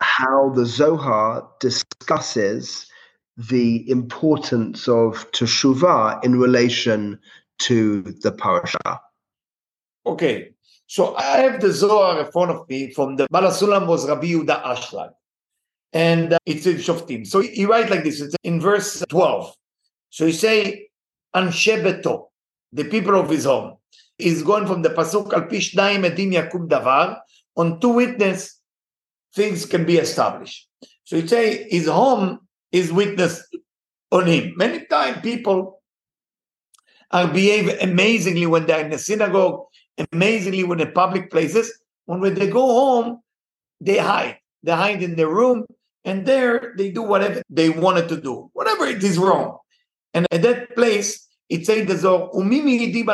how 0.00 0.50
the 0.50 0.64
Zohar 0.64 1.50
discusses 1.60 2.90
the 3.36 3.88
importance 3.90 4.88
of 4.88 5.30
teshuvah 5.32 6.24
in 6.24 6.38
relation 6.38 7.18
to 7.58 8.02
the 8.02 8.32
parasha. 8.32 9.00
Okay, 10.06 10.52
so 10.86 11.14
I 11.16 11.38
have 11.38 11.60
the 11.60 11.72
Zohar 11.72 12.20
in 12.24 12.30
front 12.30 12.50
of 12.50 12.68
me 12.68 12.92
from 12.92 13.16
the 13.16 13.26
Baal 13.30 13.42
HaSulam 13.42 13.86
was 13.86 14.08
Rabbi 14.08 14.28
Yehuda 14.28 14.62
Ashlag, 14.62 15.10
and 15.92 16.34
uh, 16.34 16.38
it's 16.46 16.66
in 16.66 16.76
Shoftim. 16.76 17.26
So 17.26 17.40
he 17.40 17.66
writes 17.66 17.90
like 17.90 18.04
this. 18.04 18.20
It's 18.20 18.36
in 18.44 18.60
verse 18.60 19.04
twelve. 19.08 19.54
So 20.10 20.26
he 20.26 20.32
say, 20.32 20.88
"Anshe 21.34 21.82
beto," 21.82 22.28
the 22.72 22.84
people 22.84 23.18
of 23.18 23.30
his 23.30 23.44
home. 23.44 23.76
Is 24.18 24.42
going 24.42 24.66
from 24.66 24.80
the 24.80 24.88
pasuk 24.88 25.34
al 25.34 25.42
pishnayim 25.42 26.08
edim 26.08 26.32
yakum 26.32 26.68
davar 26.70 27.18
on 27.54 27.80
two 27.80 27.90
witness 27.90 28.58
things 29.34 29.66
can 29.66 29.84
be 29.84 29.98
established. 29.98 30.66
So 31.04 31.20
he 31.20 31.26
say 31.26 31.68
his 31.68 31.86
home 31.86 32.40
is 32.76 32.92
witness 32.92 33.46
on 34.10 34.26
him. 34.26 34.54
Many 34.56 34.84
times 34.86 35.18
people 35.22 35.82
are 37.10 37.28
behave 37.28 37.80
amazingly 37.80 38.46
when 38.46 38.66
they're 38.66 38.84
in 38.84 38.90
the 38.90 38.98
synagogue, 38.98 39.64
amazingly 40.12 40.64
when 40.64 40.80
in 40.80 40.92
public 40.92 41.30
places. 41.30 41.72
When, 42.04 42.20
when 42.20 42.34
they 42.34 42.48
go 42.48 42.66
home, 42.66 43.20
they 43.80 43.98
hide. 43.98 44.38
They 44.62 44.72
hide 44.72 45.02
in 45.02 45.16
their 45.16 45.28
room, 45.28 45.64
and 46.04 46.26
there 46.26 46.74
they 46.76 46.90
do 46.90 47.02
whatever 47.02 47.42
they 47.48 47.70
wanted 47.70 48.08
to 48.08 48.20
do, 48.20 48.50
whatever 48.52 48.84
it 48.86 49.02
is 49.02 49.16
wrong. 49.18 49.58
And 50.12 50.26
at 50.30 50.42
that 50.42 50.74
place, 50.74 51.28
it 51.48 51.66
says 51.66 51.86
the 51.86 51.96
Zohar, 51.96 52.30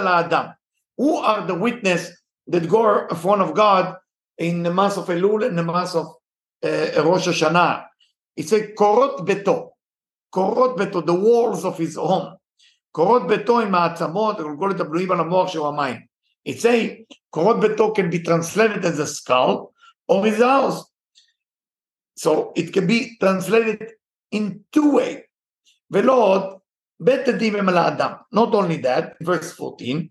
Adam. 0.09 0.55
Who 0.97 1.17
are 1.17 1.47
the 1.47 1.55
witness 1.55 2.11
that 2.47 2.69
go 2.69 3.07
in 3.09 3.17
front 3.17 3.43
of 3.43 3.55
God 3.55 3.97
in 4.39 4.63
the 4.63 4.73
mass 4.73 4.97
of 4.97 5.07
Elul 5.07 5.47
and 5.47 5.59
the 5.59 5.63
mass 5.65 5.95
of 5.95 6.07
uh, 6.65 7.03
Rosh 7.05 7.29
Hashanah? 7.29 7.85
It 8.36 8.50
says 8.50 8.70
korot 8.78 9.26
beto. 9.26 9.72
korot 10.34 10.78
beto, 10.78 11.06
the 11.06 11.14
walls 11.14 11.66
of 11.66 11.78
his 11.78 11.96
home. 11.96 12.38
korot 12.94 13.28
beto 13.28 13.62
עם 13.62 13.76
העצמות, 13.76 14.40
הגולגולת 14.40 14.80
הבנויים 14.80 15.12
על 15.12 15.20
המוח 15.20 15.48
שהוא 15.48 15.68
המים. 15.68 15.98
It 16.50 16.60
say 16.60 17.06
korot 17.36 17.62
beto 17.62 17.94
can 17.96 18.10
be 18.10 18.20
translated 18.20 18.86
as 18.86 19.00
a 19.00 19.08
skull 19.08 19.74
or 20.08 20.26
his 20.26 20.38
house. 20.38 20.86
So 22.16 22.52
it 22.56 22.74
can 22.74 22.88
be 22.88 23.18
translated 23.20 23.92
in 24.32 24.64
two 24.72 24.92
ways. 24.96 25.20
ולא 25.92 26.60
בית 27.00 27.28
הדין 27.28 27.56
הם 27.56 27.70
על 27.70 27.78
האדם. 27.78 28.12
Not 28.36 28.54
only 28.54 28.78
that, 28.78 29.16
verse 29.22 29.52
14, 29.52 30.10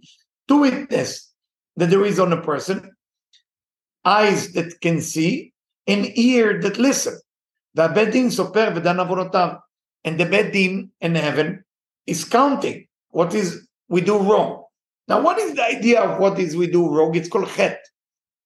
to 0.48 0.61
witness 0.61 1.32
that 1.76 1.90
there 1.90 2.04
is 2.04 2.18
on 2.18 2.32
a 2.32 2.40
person 2.42 2.92
eyes 4.04 4.52
that 4.52 4.80
can 4.80 5.00
see 5.00 5.52
and 5.87 6.16
ear 6.16 6.61
that 6.61 6.78
listen. 6.78 7.18
והבית 7.74 8.09
דין 8.09 8.30
סופר 8.30 8.68
ודן 8.76 9.00
עוונותיו. 9.00 9.48
And 10.06 10.20
the 10.20 10.24
bed 10.24 10.52
din 10.52 10.90
in 11.00 11.14
heaven 11.14 11.64
is 12.06 12.24
counting 12.24 12.87
what 13.11 13.35
is 13.35 13.66
we 13.88 14.00
do 14.00 14.18
wrong. 14.18 14.64
Now, 15.09 15.20
what 15.20 15.38
is 15.38 15.54
the 15.54 15.64
idea 15.64 16.00
of 16.00 16.20
what 16.20 16.38
is 16.38 16.56
we 16.56 16.66
do 16.66 16.88
wrong? 16.88 17.14
It's 17.14 17.28
called 17.28 17.48
chet. 17.48 17.80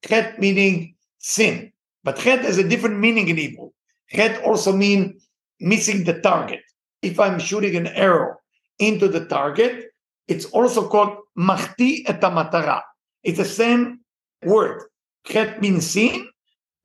Chet 0.07 0.39
meaning 0.39 0.95
sin. 1.19 1.73
But 2.05 2.17
chet 2.17 2.45
has 2.45 2.59
a 2.59 2.69
different 2.69 2.99
meaning 2.99 3.29
in 3.29 3.37
Hebrew. 3.37 3.71
Chet 4.11 4.43
also 4.45 4.73
means 4.73 5.23
missing 5.61 6.05
the 6.05 6.21
target. 6.21 6.61
If 7.03 7.21
I'm 7.21 7.39
shooting 7.39 7.77
an 7.77 7.89
arrow 7.89 8.37
into 8.79 9.09
the 9.09 9.27
target, 9.27 9.87
it's 10.29 10.47
also 10.47 10.89
called 10.89 11.17
machti 11.39 12.03
et 12.07 12.21
matara. 12.21 12.83
It's 13.23 13.39
the 13.39 13.45
same 13.45 14.01
word. 14.45 14.83
Chet 15.25 15.61
means 15.61 15.91
sin, 15.91 16.29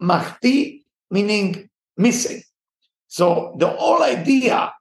machti 0.02 0.82
meaning 1.10 1.69
missing. 2.00 2.42
So 3.08 3.56
the 3.58 3.68
whole 3.68 4.04
idea 4.04 4.74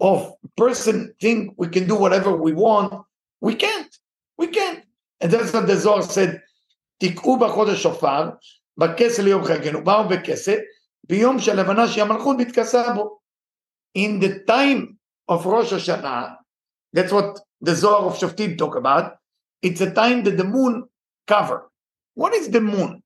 of 0.00 0.32
person 0.56 1.14
think 1.20 1.54
we 1.56 1.68
can 1.68 1.86
do 1.86 1.96
whatever 1.96 2.34
we 2.36 2.52
want, 2.52 2.92
we 3.40 3.54
can't. 3.54 3.92
We 4.38 4.48
can't. 4.48 4.82
And 5.20 5.30
that's 5.32 5.52
what 5.52 5.66
the 5.66 5.76
Zohar 5.76 6.02
said, 6.02 6.40
תקעו 6.98 7.38
בחודש 7.38 7.82
שופר, 7.82 8.30
בכסה 8.78 9.22
ליום 9.22 9.44
חגנו. 9.44 9.84
באו 9.84 10.08
בכסה, 10.08 10.54
ביום 11.08 11.38
שהלבנה 11.38 11.88
שהמלכות 11.88 12.36
מתכסה 12.36 12.92
בו. 12.94 13.18
In 13.98 14.20
the 14.20 14.44
time 14.46 14.98
of 15.28 15.46
Rosh 15.46 15.72
Hashanah, 15.72 16.36
that's 16.92 17.12
what 17.12 17.40
the 17.60 17.74
Zohar 17.74 18.06
of 18.06 18.18
Shoftim 18.18 18.58
talk 18.58 18.76
about, 18.76 19.16
it's 19.62 19.80
a 19.80 19.92
time 19.92 20.22
that 20.24 20.36
the 20.36 20.44
moon 20.44 20.84
cover. 21.26 21.70
What 22.14 22.34
is 22.34 22.50
the 22.50 22.60
moon? 22.60 23.02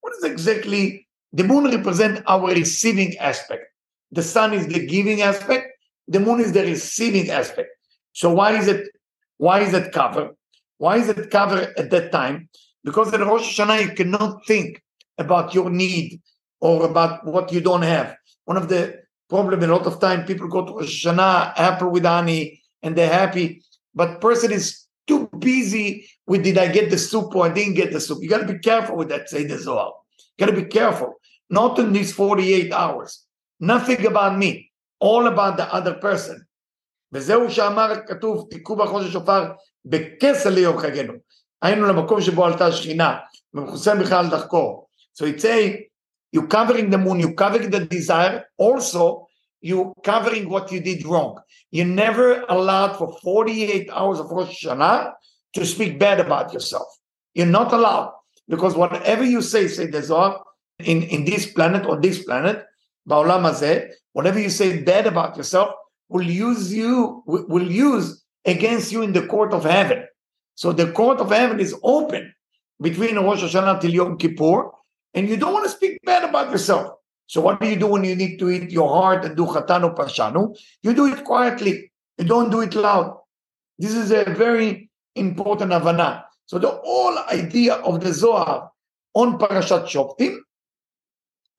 What 0.00 0.12
is 0.18 0.24
exactly 0.24 1.07
the 1.31 1.43
moon 1.43 1.65
represents 1.65 2.21
our 2.27 2.47
receiving 2.47 3.17
aspect. 3.17 3.65
The 4.11 4.23
sun 4.23 4.53
is 4.53 4.67
the 4.67 4.85
giving 4.85 5.21
aspect. 5.21 5.67
The 6.07 6.19
moon 6.19 6.39
is 6.39 6.53
the 6.53 6.63
receiving 6.63 7.29
aspect. 7.29 7.69
So 8.13 8.33
why 8.33 8.57
is 8.57 8.67
it? 8.67 8.87
Why 9.37 9.61
is 9.61 9.73
it 9.73 9.91
covered? 9.91 10.31
Why 10.77 10.97
is 10.97 11.09
it 11.09 11.29
covered 11.29 11.73
at 11.77 11.91
that 11.91 12.11
time? 12.11 12.49
Because 12.83 13.13
in 13.13 13.21
Rosh 13.21 13.59
Hashanah 13.59 13.81
you 13.81 13.91
cannot 13.93 14.45
think 14.47 14.81
about 15.17 15.53
your 15.53 15.69
need 15.69 16.21
or 16.59 16.85
about 16.85 17.25
what 17.25 17.51
you 17.51 17.61
don't 17.61 17.83
have. 17.83 18.15
One 18.45 18.57
of 18.57 18.69
the 18.69 19.01
problem 19.29 19.61
a 19.61 19.67
lot 19.67 19.85
of 19.85 19.99
time 19.99 20.25
people 20.25 20.47
go 20.47 20.65
to 20.65 20.73
Rosh 20.73 21.05
Hashanah 21.05 21.53
apple 21.57 21.91
with 21.91 22.05
honey 22.05 22.63
and 22.81 22.95
they're 22.95 23.13
happy, 23.13 23.61
but 23.93 24.19
person 24.19 24.51
is 24.51 24.85
too 25.05 25.29
busy 25.37 26.09
with 26.25 26.43
did 26.43 26.57
I 26.57 26.67
get 26.69 26.89
the 26.89 26.97
soup 26.97 27.35
or 27.35 27.45
I 27.45 27.49
didn't 27.49 27.75
get 27.75 27.91
the 27.91 27.99
soup. 27.99 28.19
You 28.21 28.29
got 28.29 28.45
to 28.47 28.53
be 28.53 28.59
careful 28.59 28.95
with 28.95 29.09
that. 29.09 29.29
Say 29.29 29.43
this 29.43 29.67
all. 29.67 30.05
You 30.37 30.45
got 30.45 30.55
to 30.55 30.61
be 30.61 30.67
careful 30.67 31.18
not 31.50 31.78
in 31.78 31.92
these 31.92 32.12
48 32.12 32.72
hours. 32.72 33.24
Nothing 33.60 34.06
about 34.06 34.38
me, 34.38 34.70
all 35.00 35.26
about 35.26 35.56
the 35.56 35.72
other 35.72 35.94
person. 35.94 36.44
וזהו 37.12 37.50
שאמר 37.50 37.92
כתוב, 38.06 38.46
תיקחו 38.50 38.76
בחודש 38.76 39.12
שופר 39.12 39.52
בכסל 39.84 40.50
ליום 40.50 40.78
חגנו. 40.78 41.12
היינו 41.62 41.86
למקום 41.86 42.20
שבו 42.20 42.44
עלתה 42.44 42.66
השכינה, 42.66 43.18
ומכוסה 43.54 43.94
בכלל 43.94 44.24
על 44.24 44.30
דחקו. 44.30 44.86
So 45.14 45.24
it's 45.24 45.42
say, 45.42 45.88
you 46.32 46.46
covering 46.48 46.90
the 46.90 46.98
moon, 46.98 47.20
you 47.20 47.34
covering 47.34 47.70
the 47.70 47.80
desire, 47.86 48.44
also 48.58 49.28
you 49.62 49.94
covering 50.02 50.48
what 50.48 50.72
you 50.72 50.80
did 50.80 51.06
wrong. 51.06 51.38
You 51.70 51.84
never 51.84 52.44
allowed 52.48 52.96
for 52.98 53.16
48 53.22 53.90
hours 53.92 54.18
of 54.20 54.30
Rosh 54.30 54.64
Hashanah 54.64 55.12
to 55.54 55.64
speak 55.64 55.98
bad 55.98 56.20
about 56.20 56.52
yourself. 56.52 56.88
You're 57.34 57.46
not 57.46 57.72
allowed. 57.72 58.12
Because 58.48 58.74
whatever 58.76 59.24
you 59.24 59.40
say, 59.40 59.68
say 59.68 59.86
the 59.86 60.02
Zohar, 60.02 60.42
in, 60.79 61.03
in 61.03 61.25
this 61.25 61.45
planet 61.45 61.85
or 61.85 61.99
this 61.99 62.23
planet, 62.23 62.65
Ba'olam 63.07 63.43
Hazeh, 63.43 63.91
whatever 64.13 64.39
you 64.39 64.49
say 64.49 64.81
bad 64.81 65.07
about 65.07 65.37
yourself 65.37 65.73
will 66.09 66.23
use 66.23 66.73
you, 66.73 67.23
will 67.25 67.71
use 67.71 68.23
against 68.45 68.91
you 68.91 69.01
in 69.01 69.13
the 69.13 69.25
court 69.27 69.53
of 69.53 69.63
heaven. 69.63 70.05
So 70.55 70.71
the 70.71 70.91
court 70.91 71.19
of 71.19 71.29
heaven 71.29 71.59
is 71.59 71.75
open 71.83 72.33
between 72.81 73.15
Rosh 73.15 73.43
Hashanah 73.43 73.81
till 73.81 73.91
Yom 73.91 74.17
Kippur, 74.17 74.71
and 75.13 75.27
you 75.27 75.37
don't 75.37 75.53
want 75.53 75.65
to 75.65 75.71
speak 75.71 75.99
bad 76.03 76.23
about 76.23 76.51
yourself. 76.51 76.95
So 77.27 77.41
what 77.41 77.61
do 77.61 77.67
you 77.67 77.75
do 77.75 77.87
when 77.87 78.03
you 78.03 78.15
need 78.15 78.39
to 78.39 78.49
eat 78.49 78.71
your 78.71 78.89
heart 78.89 79.23
and 79.23 79.37
do 79.37 79.45
chatanu 79.45 79.95
pashanu? 79.95 80.57
You 80.81 80.93
do 80.93 81.05
it 81.05 81.23
quietly. 81.23 81.91
You 82.17 82.25
don't 82.25 82.49
do 82.49 82.61
it 82.61 82.73
loud. 82.73 83.17
This 83.77 83.93
is 83.93 84.11
a 84.11 84.23
very 84.25 84.89
important 85.15 85.71
havana. 85.71 86.25
So 86.47 86.57
the 86.57 86.71
whole 86.71 87.17
idea 87.31 87.75
of 87.75 88.01
the 88.01 88.11
Zohar 88.13 88.71
on 89.13 89.37
Parashat 89.37 89.85
Shoftim 89.85 90.37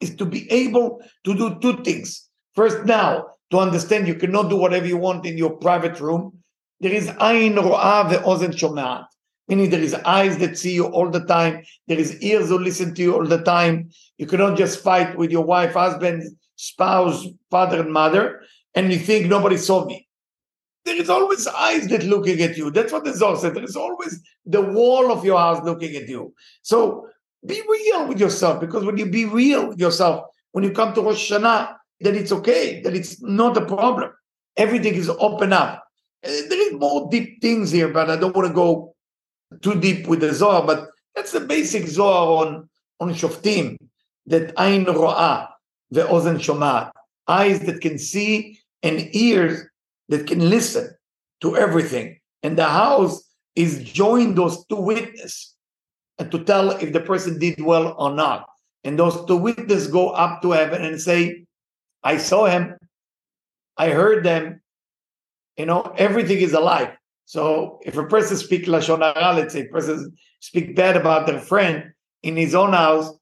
is 0.00 0.16
to 0.16 0.24
be 0.24 0.50
able 0.50 1.02
to 1.24 1.34
do 1.34 1.58
two 1.60 1.82
things. 1.82 2.28
First, 2.54 2.84
now, 2.84 3.26
to 3.50 3.58
understand 3.58 4.08
you 4.08 4.14
cannot 4.14 4.48
do 4.48 4.56
whatever 4.56 4.86
you 4.86 4.96
want 4.96 5.26
in 5.26 5.36
your 5.36 5.56
private 5.56 6.00
room. 6.00 6.38
There 6.80 6.92
is 6.92 7.08
ayin 7.08 7.56
ro'ah 7.56 8.08
ve'ozen 8.10 8.52
shomeat. 8.52 9.04
meaning 9.48 9.68
there 9.70 9.80
is 9.80 9.94
eyes 9.94 10.38
that 10.38 10.56
see 10.56 10.72
you 10.72 10.86
all 10.86 11.10
the 11.10 11.24
time, 11.24 11.62
there 11.88 11.98
is 11.98 12.22
ears 12.22 12.48
who 12.48 12.58
listen 12.58 12.94
to 12.94 13.02
you 13.02 13.14
all 13.16 13.26
the 13.26 13.42
time. 13.42 13.90
You 14.16 14.26
cannot 14.26 14.56
just 14.56 14.82
fight 14.82 15.18
with 15.18 15.30
your 15.32 15.44
wife, 15.44 15.72
husband, 15.74 16.22
spouse, 16.54 17.26
father, 17.50 17.80
and 17.80 17.92
mother, 17.92 18.42
and 18.74 18.92
you 18.92 18.98
think 18.98 19.26
nobody 19.26 19.56
saw 19.56 19.84
me. 19.84 20.06
There 20.84 20.96
is 20.96 21.10
always 21.10 21.46
eyes 21.48 21.88
that 21.88 22.04
looking 22.04 22.40
at 22.40 22.56
you. 22.56 22.70
That's 22.70 22.92
what 22.92 23.04
the 23.04 23.12
Zohar 23.12 23.36
said. 23.36 23.54
There 23.54 23.64
is 23.64 23.76
always 23.76 24.20
the 24.46 24.62
wall 24.62 25.12
of 25.12 25.24
your 25.24 25.38
house 25.38 25.62
looking 25.64 25.94
at 25.96 26.08
you. 26.08 26.32
So 26.62 27.06
be 27.46 27.62
real 27.68 28.06
with 28.06 28.20
yourself, 28.20 28.60
because 28.60 28.84
when 28.84 28.98
you 28.98 29.06
be 29.06 29.24
real 29.24 29.68
with 29.68 29.80
yourself, 29.80 30.26
when 30.52 30.64
you 30.64 30.72
come 30.72 30.94
to 30.94 31.02
Rosh 31.02 31.30
Hashanah, 31.30 31.74
that 32.00 32.14
it's 32.14 32.32
okay, 32.32 32.80
that 32.82 32.94
it's 32.94 33.20
not 33.22 33.56
a 33.56 33.64
problem. 33.64 34.10
Everything 34.56 34.94
is 34.94 35.08
open 35.08 35.52
up. 35.52 35.84
Uh, 36.24 36.28
there 36.48 36.68
is 36.68 36.78
more 36.78 37.08
deep 37.10 37.40
things 37.40 37.70
here, 37.70 37.88
but 37.88 38.10
I 38.10 38.16
don't 38.16 38.34
want 38.34 38.48
to 38.48 38.54
go 38.54 38.94
too 39.62 39.78
deep 39.80 40.06
with 40.06 40.20
the 40.20 40.34
Zohar. 40.34 40.66
But 40.66 40.88
that's 41.14 41.32
the 41.32 41.40
basic 41.40 41.86
Zohar 41.86 42.46
on 42.46 42.68
on 43.00 43.14
Shoftim, 43.14 43.78
that 44.26 44.52
Ain 44.58 44.84
Ro'ah 44.84 45.48
ve'ozen 45.94 46.38
Shomat, 46.38 46.90
eyes 47.26 47.60
that 47.60 47.80
can 47.80 47.98
see 47.98 48.58
and 48.82 49.08
ears 49.14 49.62
that 50.10 50.26
can 50.26 50.50
listen 50.50 50.90
to 51.40 51.56
everything. 51.56 52.18
And 52.42 52.58
the 52.58 52.66
house 52.66 53.22
is 53.56 53.82
joined 53.82 54.36
those 54.36 54.64
two 54.66 54.76
witnesses 54.76 55.49
to 56.24 56.44
tell 56.44 56.70
if 56.70 56.92
the 56.92 57.00
person 57.00 57.38
did 57.38 57.60
well 57.60 57.94
or 57.98 58.12
not. 58.12 58.46
And 58.84 58.98
those 58.98 59.24
two 59.26 59.36
witnesses 59.36 59.88
go 59.88 60.10
up 60.10 60.42
to 60.42 60.52
heaven 60.52 60.84
and 60.84 61.00
say, 61.00 61.44
I 62.02 62.16
saw 62.16 62.46
him, 62.46 62.76
I 63.76 63.90
heard 63.90 64.24
them, 64.24 64.60
you 65.56 65.66
know, 65.66 65.94
everything 65.96 66.38
is 66.38 66.54
alive. 66.54 66.96
So 67.26 67.80
if 67.84 67.96
a 67.96 68.06
person 68.06 68.36
speak 68.36 68.64
lashon 68.64 69.00
hara, 69.00 69.34
let's 69.34 69.54
say, 69.54 69.62
a 69.62 69.68
person 69.68 70.16
speak 70.40 70.74
bad 70.74 70.96
about 70.96 71.26
their 71.26 71.40
friend 71.40 71.92
in 72.22 72.36
his 72.36 72.54
own 72.54 72.72
house, 72.72 73.12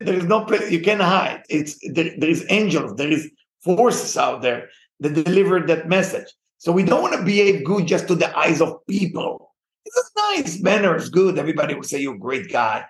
there 0.00 0.14
is 0.14 0.24
no 0.24 0.44
place 0.44 0.70
you 0.70 0.80
can 0.80 0.98
hide. 0.98 1.42
It's 1.50 1.78
there, 1.92 2.12
there 2.18 2.30
is 2.30 2.46
angels, 2.48 2.96
there 2.96 3.10
is 3.10 3.30
forces 3.62 4.16
out 4.16 4.40
there 4.42 4.68
that 5.00 5.12
deliver 5.12 5.60
that 5.60 5.88
message. 5.88 6.26
So 6.58 6.72
we 6.72 6.82
don't 6.82 7.02
want 7.02 7.14
to 7.14 7.22
behave 7.22 7.64
good 7.64 7.86
just 7.86 8.08
to 8.08 8.14
the 8.14 8.36
eyes 8.36 8.60
of 8.60 8.84
people. 8.86 9.49
It's 9.96 10.12
nice, 10.16 10.60
manners, 10.60 11.08
good. 11.08 11.38
Everybody 11.38 11.74
will 11.74 11.82
say 11.82 12.00
you're 12.00 12.14
a 12.14 12.18
great 12.18 12.50
guy, 12.50 12.84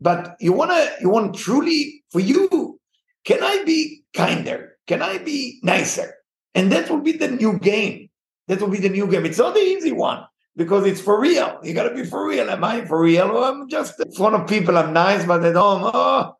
but 0.00 0.36
you 0.40 0.52
want 0.52 0.70
to 0.70 0.92
you 1.00 1.10
want 1.10 1.34
truly 1.36 2.04
for 2.10 2.20
you. 2.20 2.80
Can 3.24 3.42
I 3.42 3.64
be 3.64 4.02
kinder? 4.14 4.76
Can 4.86 5.02
I 5.02 5.18
be 5.18 5.58
nicer? 5.62 6.14
And 6.54 6.72
that 6.72 6.88
will 6.88 7.00
be 7.00 7.12
the 7.12 7.28
new 7.28 7.58
game. 7.58 8.08
That 8.48 8.60
will 8.60 8.68
be 8.68 8.78
the 8.78 8.88
new 8.88 9.06
game. 9.08 9.26
It's 9.26 9.38
not 9.38 9.54
the 9.54 9.60
easy 9.60 9.92
one 9.92 10.24
because 10.56 10.86
it's 10.86 11.00
for 11.00 11.20
real. 11.20 11.58
You 11.62 11.74
got 11.74 11.88
to 11.88 11.94
be 11.94 12.04
for 12.04 12.26
real. 12.26 12.48
Am 12.48 12.64
I 12.64 12.84
for 12.84 13.02
real? 13.02 13.30
Or 13.30 13.44
I'm 13.44 13.68
just 13.68 14.00
in 14.00 14.12
front 14.12 14.36
of 14.36 14.48
people. 14.48 14.78
I'm 14.78 14.92
nice, 14.92 15.24
but 15.26 15.38
they 15.38 15.52
don't. 15.52 15.82
Oh. 15.92 16.34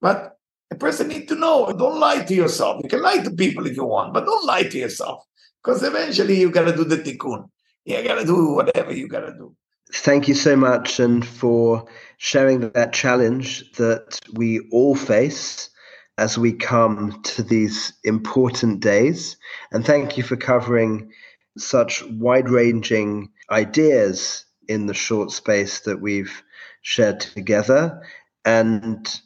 But 0.00 0.36
a 0.70 0.76
person 0.76 1.08
need 1.08 1.28
to 1.28 1.34
know. 1.34 1.72
Don't 1.76 1.98
lie 1.98 2.22
to 2.22 2.34
yourself. 2.34 2.80
You 2.82 2.88
can 2.88 3.02
lie 3.02 3.18
to 3.18 3.30
people 3.30 3.66
if 3.66 3.76
you 3.76 3.84
want, 3.84 4.14
but 4.14 4.24
don't 4.24 4.46
lie 4.46 4.62
to 4.62 4.78
yourself 4.78 5.24
because 5.62 5.82
eventually 5.82 6.40
you 6.40 6.50
got 6.50 6.64
to 6.64 6.76
do 6.76 6.84
the 6.84 6.98
tikkun. 6.98 7.48
You 7.88 8.04
got 8.04 8.16
to 8.16 8.26
do 8.26 8.52
whatever 8.52 8.92
you 8.92 9.08
got 9.08 9.20
to 9.20 9.32
do. 9.32 9.56
Thank 9.90 10.28
you 10.28 10.34
so 10.34 10.54
much, 10.54 11.00
and 11.00 11.26
for 11.26 11.88
sharing 12.18 12.70
that 12.72 12.92
challenge 12.92 13.72
that 13.72 14.20
we 14.34 14.60
all 14.70 14.94
face 14.94 15.70
as 16.18 16.36
we 16.36 16.52
come 16.52 17.18
to 17.22 17.42
these 17.42 17.94
important 18.04 18.80
days. 18.80 19.38
And 19.72 19.86
thank 19.86 20.18
you 20.18 20.22
for 20.22 20.36
covering 20.36 21.10
such 21.56 22.04
wide 22.10 22.50
ranging 22.50 23.30
ideas 23.50 24.44
in 24.68 24.84
the 24.84 24.94
short 24.94 25.30
space 25.30 25.80
that 25.80 26.02
we've 26.02 26.42
shared 26.82 27.20
together 27.20 28.02
and 28.44 29.18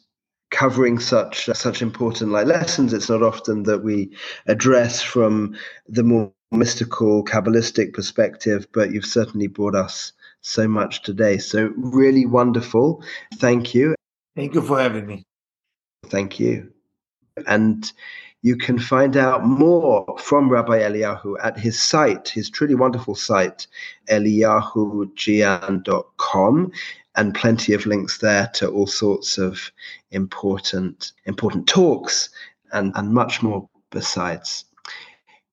covering 0.51 0.99
such 0.99 1.45
such 1.47 1.81
important 1.81 2.29
like 2.31 2.45
lessons 2.45 2.93
it's 2.93 3.09
not 3.09 3.23
often 3.23 3.63
that 3.63 3.83
we 3.83 4.15
address 4.45 5.01
from 5.01 5.55
the 5.87 6.03
more 6.03 6.31
mystical 6.53 7.25
kabbalistic 7.25 7.93
perspective 7.93 8.67
but 8.73 8.91
you've 8.91 9.05
certainly 9.05 9.47
brought 9.47 9.75
us 9.75 10.13
so 10.43 10.67
much 10.67 11.01
today. 11.01 11.39
So 11.39 11.73
really 11.75 12.27
wonderful. 12.27 13.03
Thank 13.35 13.73
you. 13.73 13.95
Thank 14.35 14.53
you 14.53 14.61
for 14.61 14.79
having 14.79 15.07
me. 15.07 15.23
Thank 16.07 16.39
you. 16.39 16.71
And 17.47 17.91
you 18.43 18.55
can 18.57 18.77
find 18.77 19.15
out 19.15 19.45
more 19.45 20.05
from 20.19 20.49
Rabbi 20.49 20.79
Eliyahu 20.79 21.37
at 21.41 21.57
his 21.57 21.81
site, 21.81 22.27
his 22.27 22.49
truly 22.49 22.75
wonderful 22.75 23.15
site, 23.15 23.67
eliyahujian.com, 24.09 26.71
and 27.15 27.35
plenty 27.35 27.73
of 27.73 27.85
links 27.85 28.17
there 28.17 28.49
to 28.55 28.67
all 28.69 28.87
sorts 28.87 29.37
of 29.37 29.71
important 30.11 31.13
important 31.25 31.67
talks 31.67 32.29
and, 32.73 32.91
and 32.95 33.13
much 33.13 33.41
more 33.41 33.69
besides. 33.91 34.65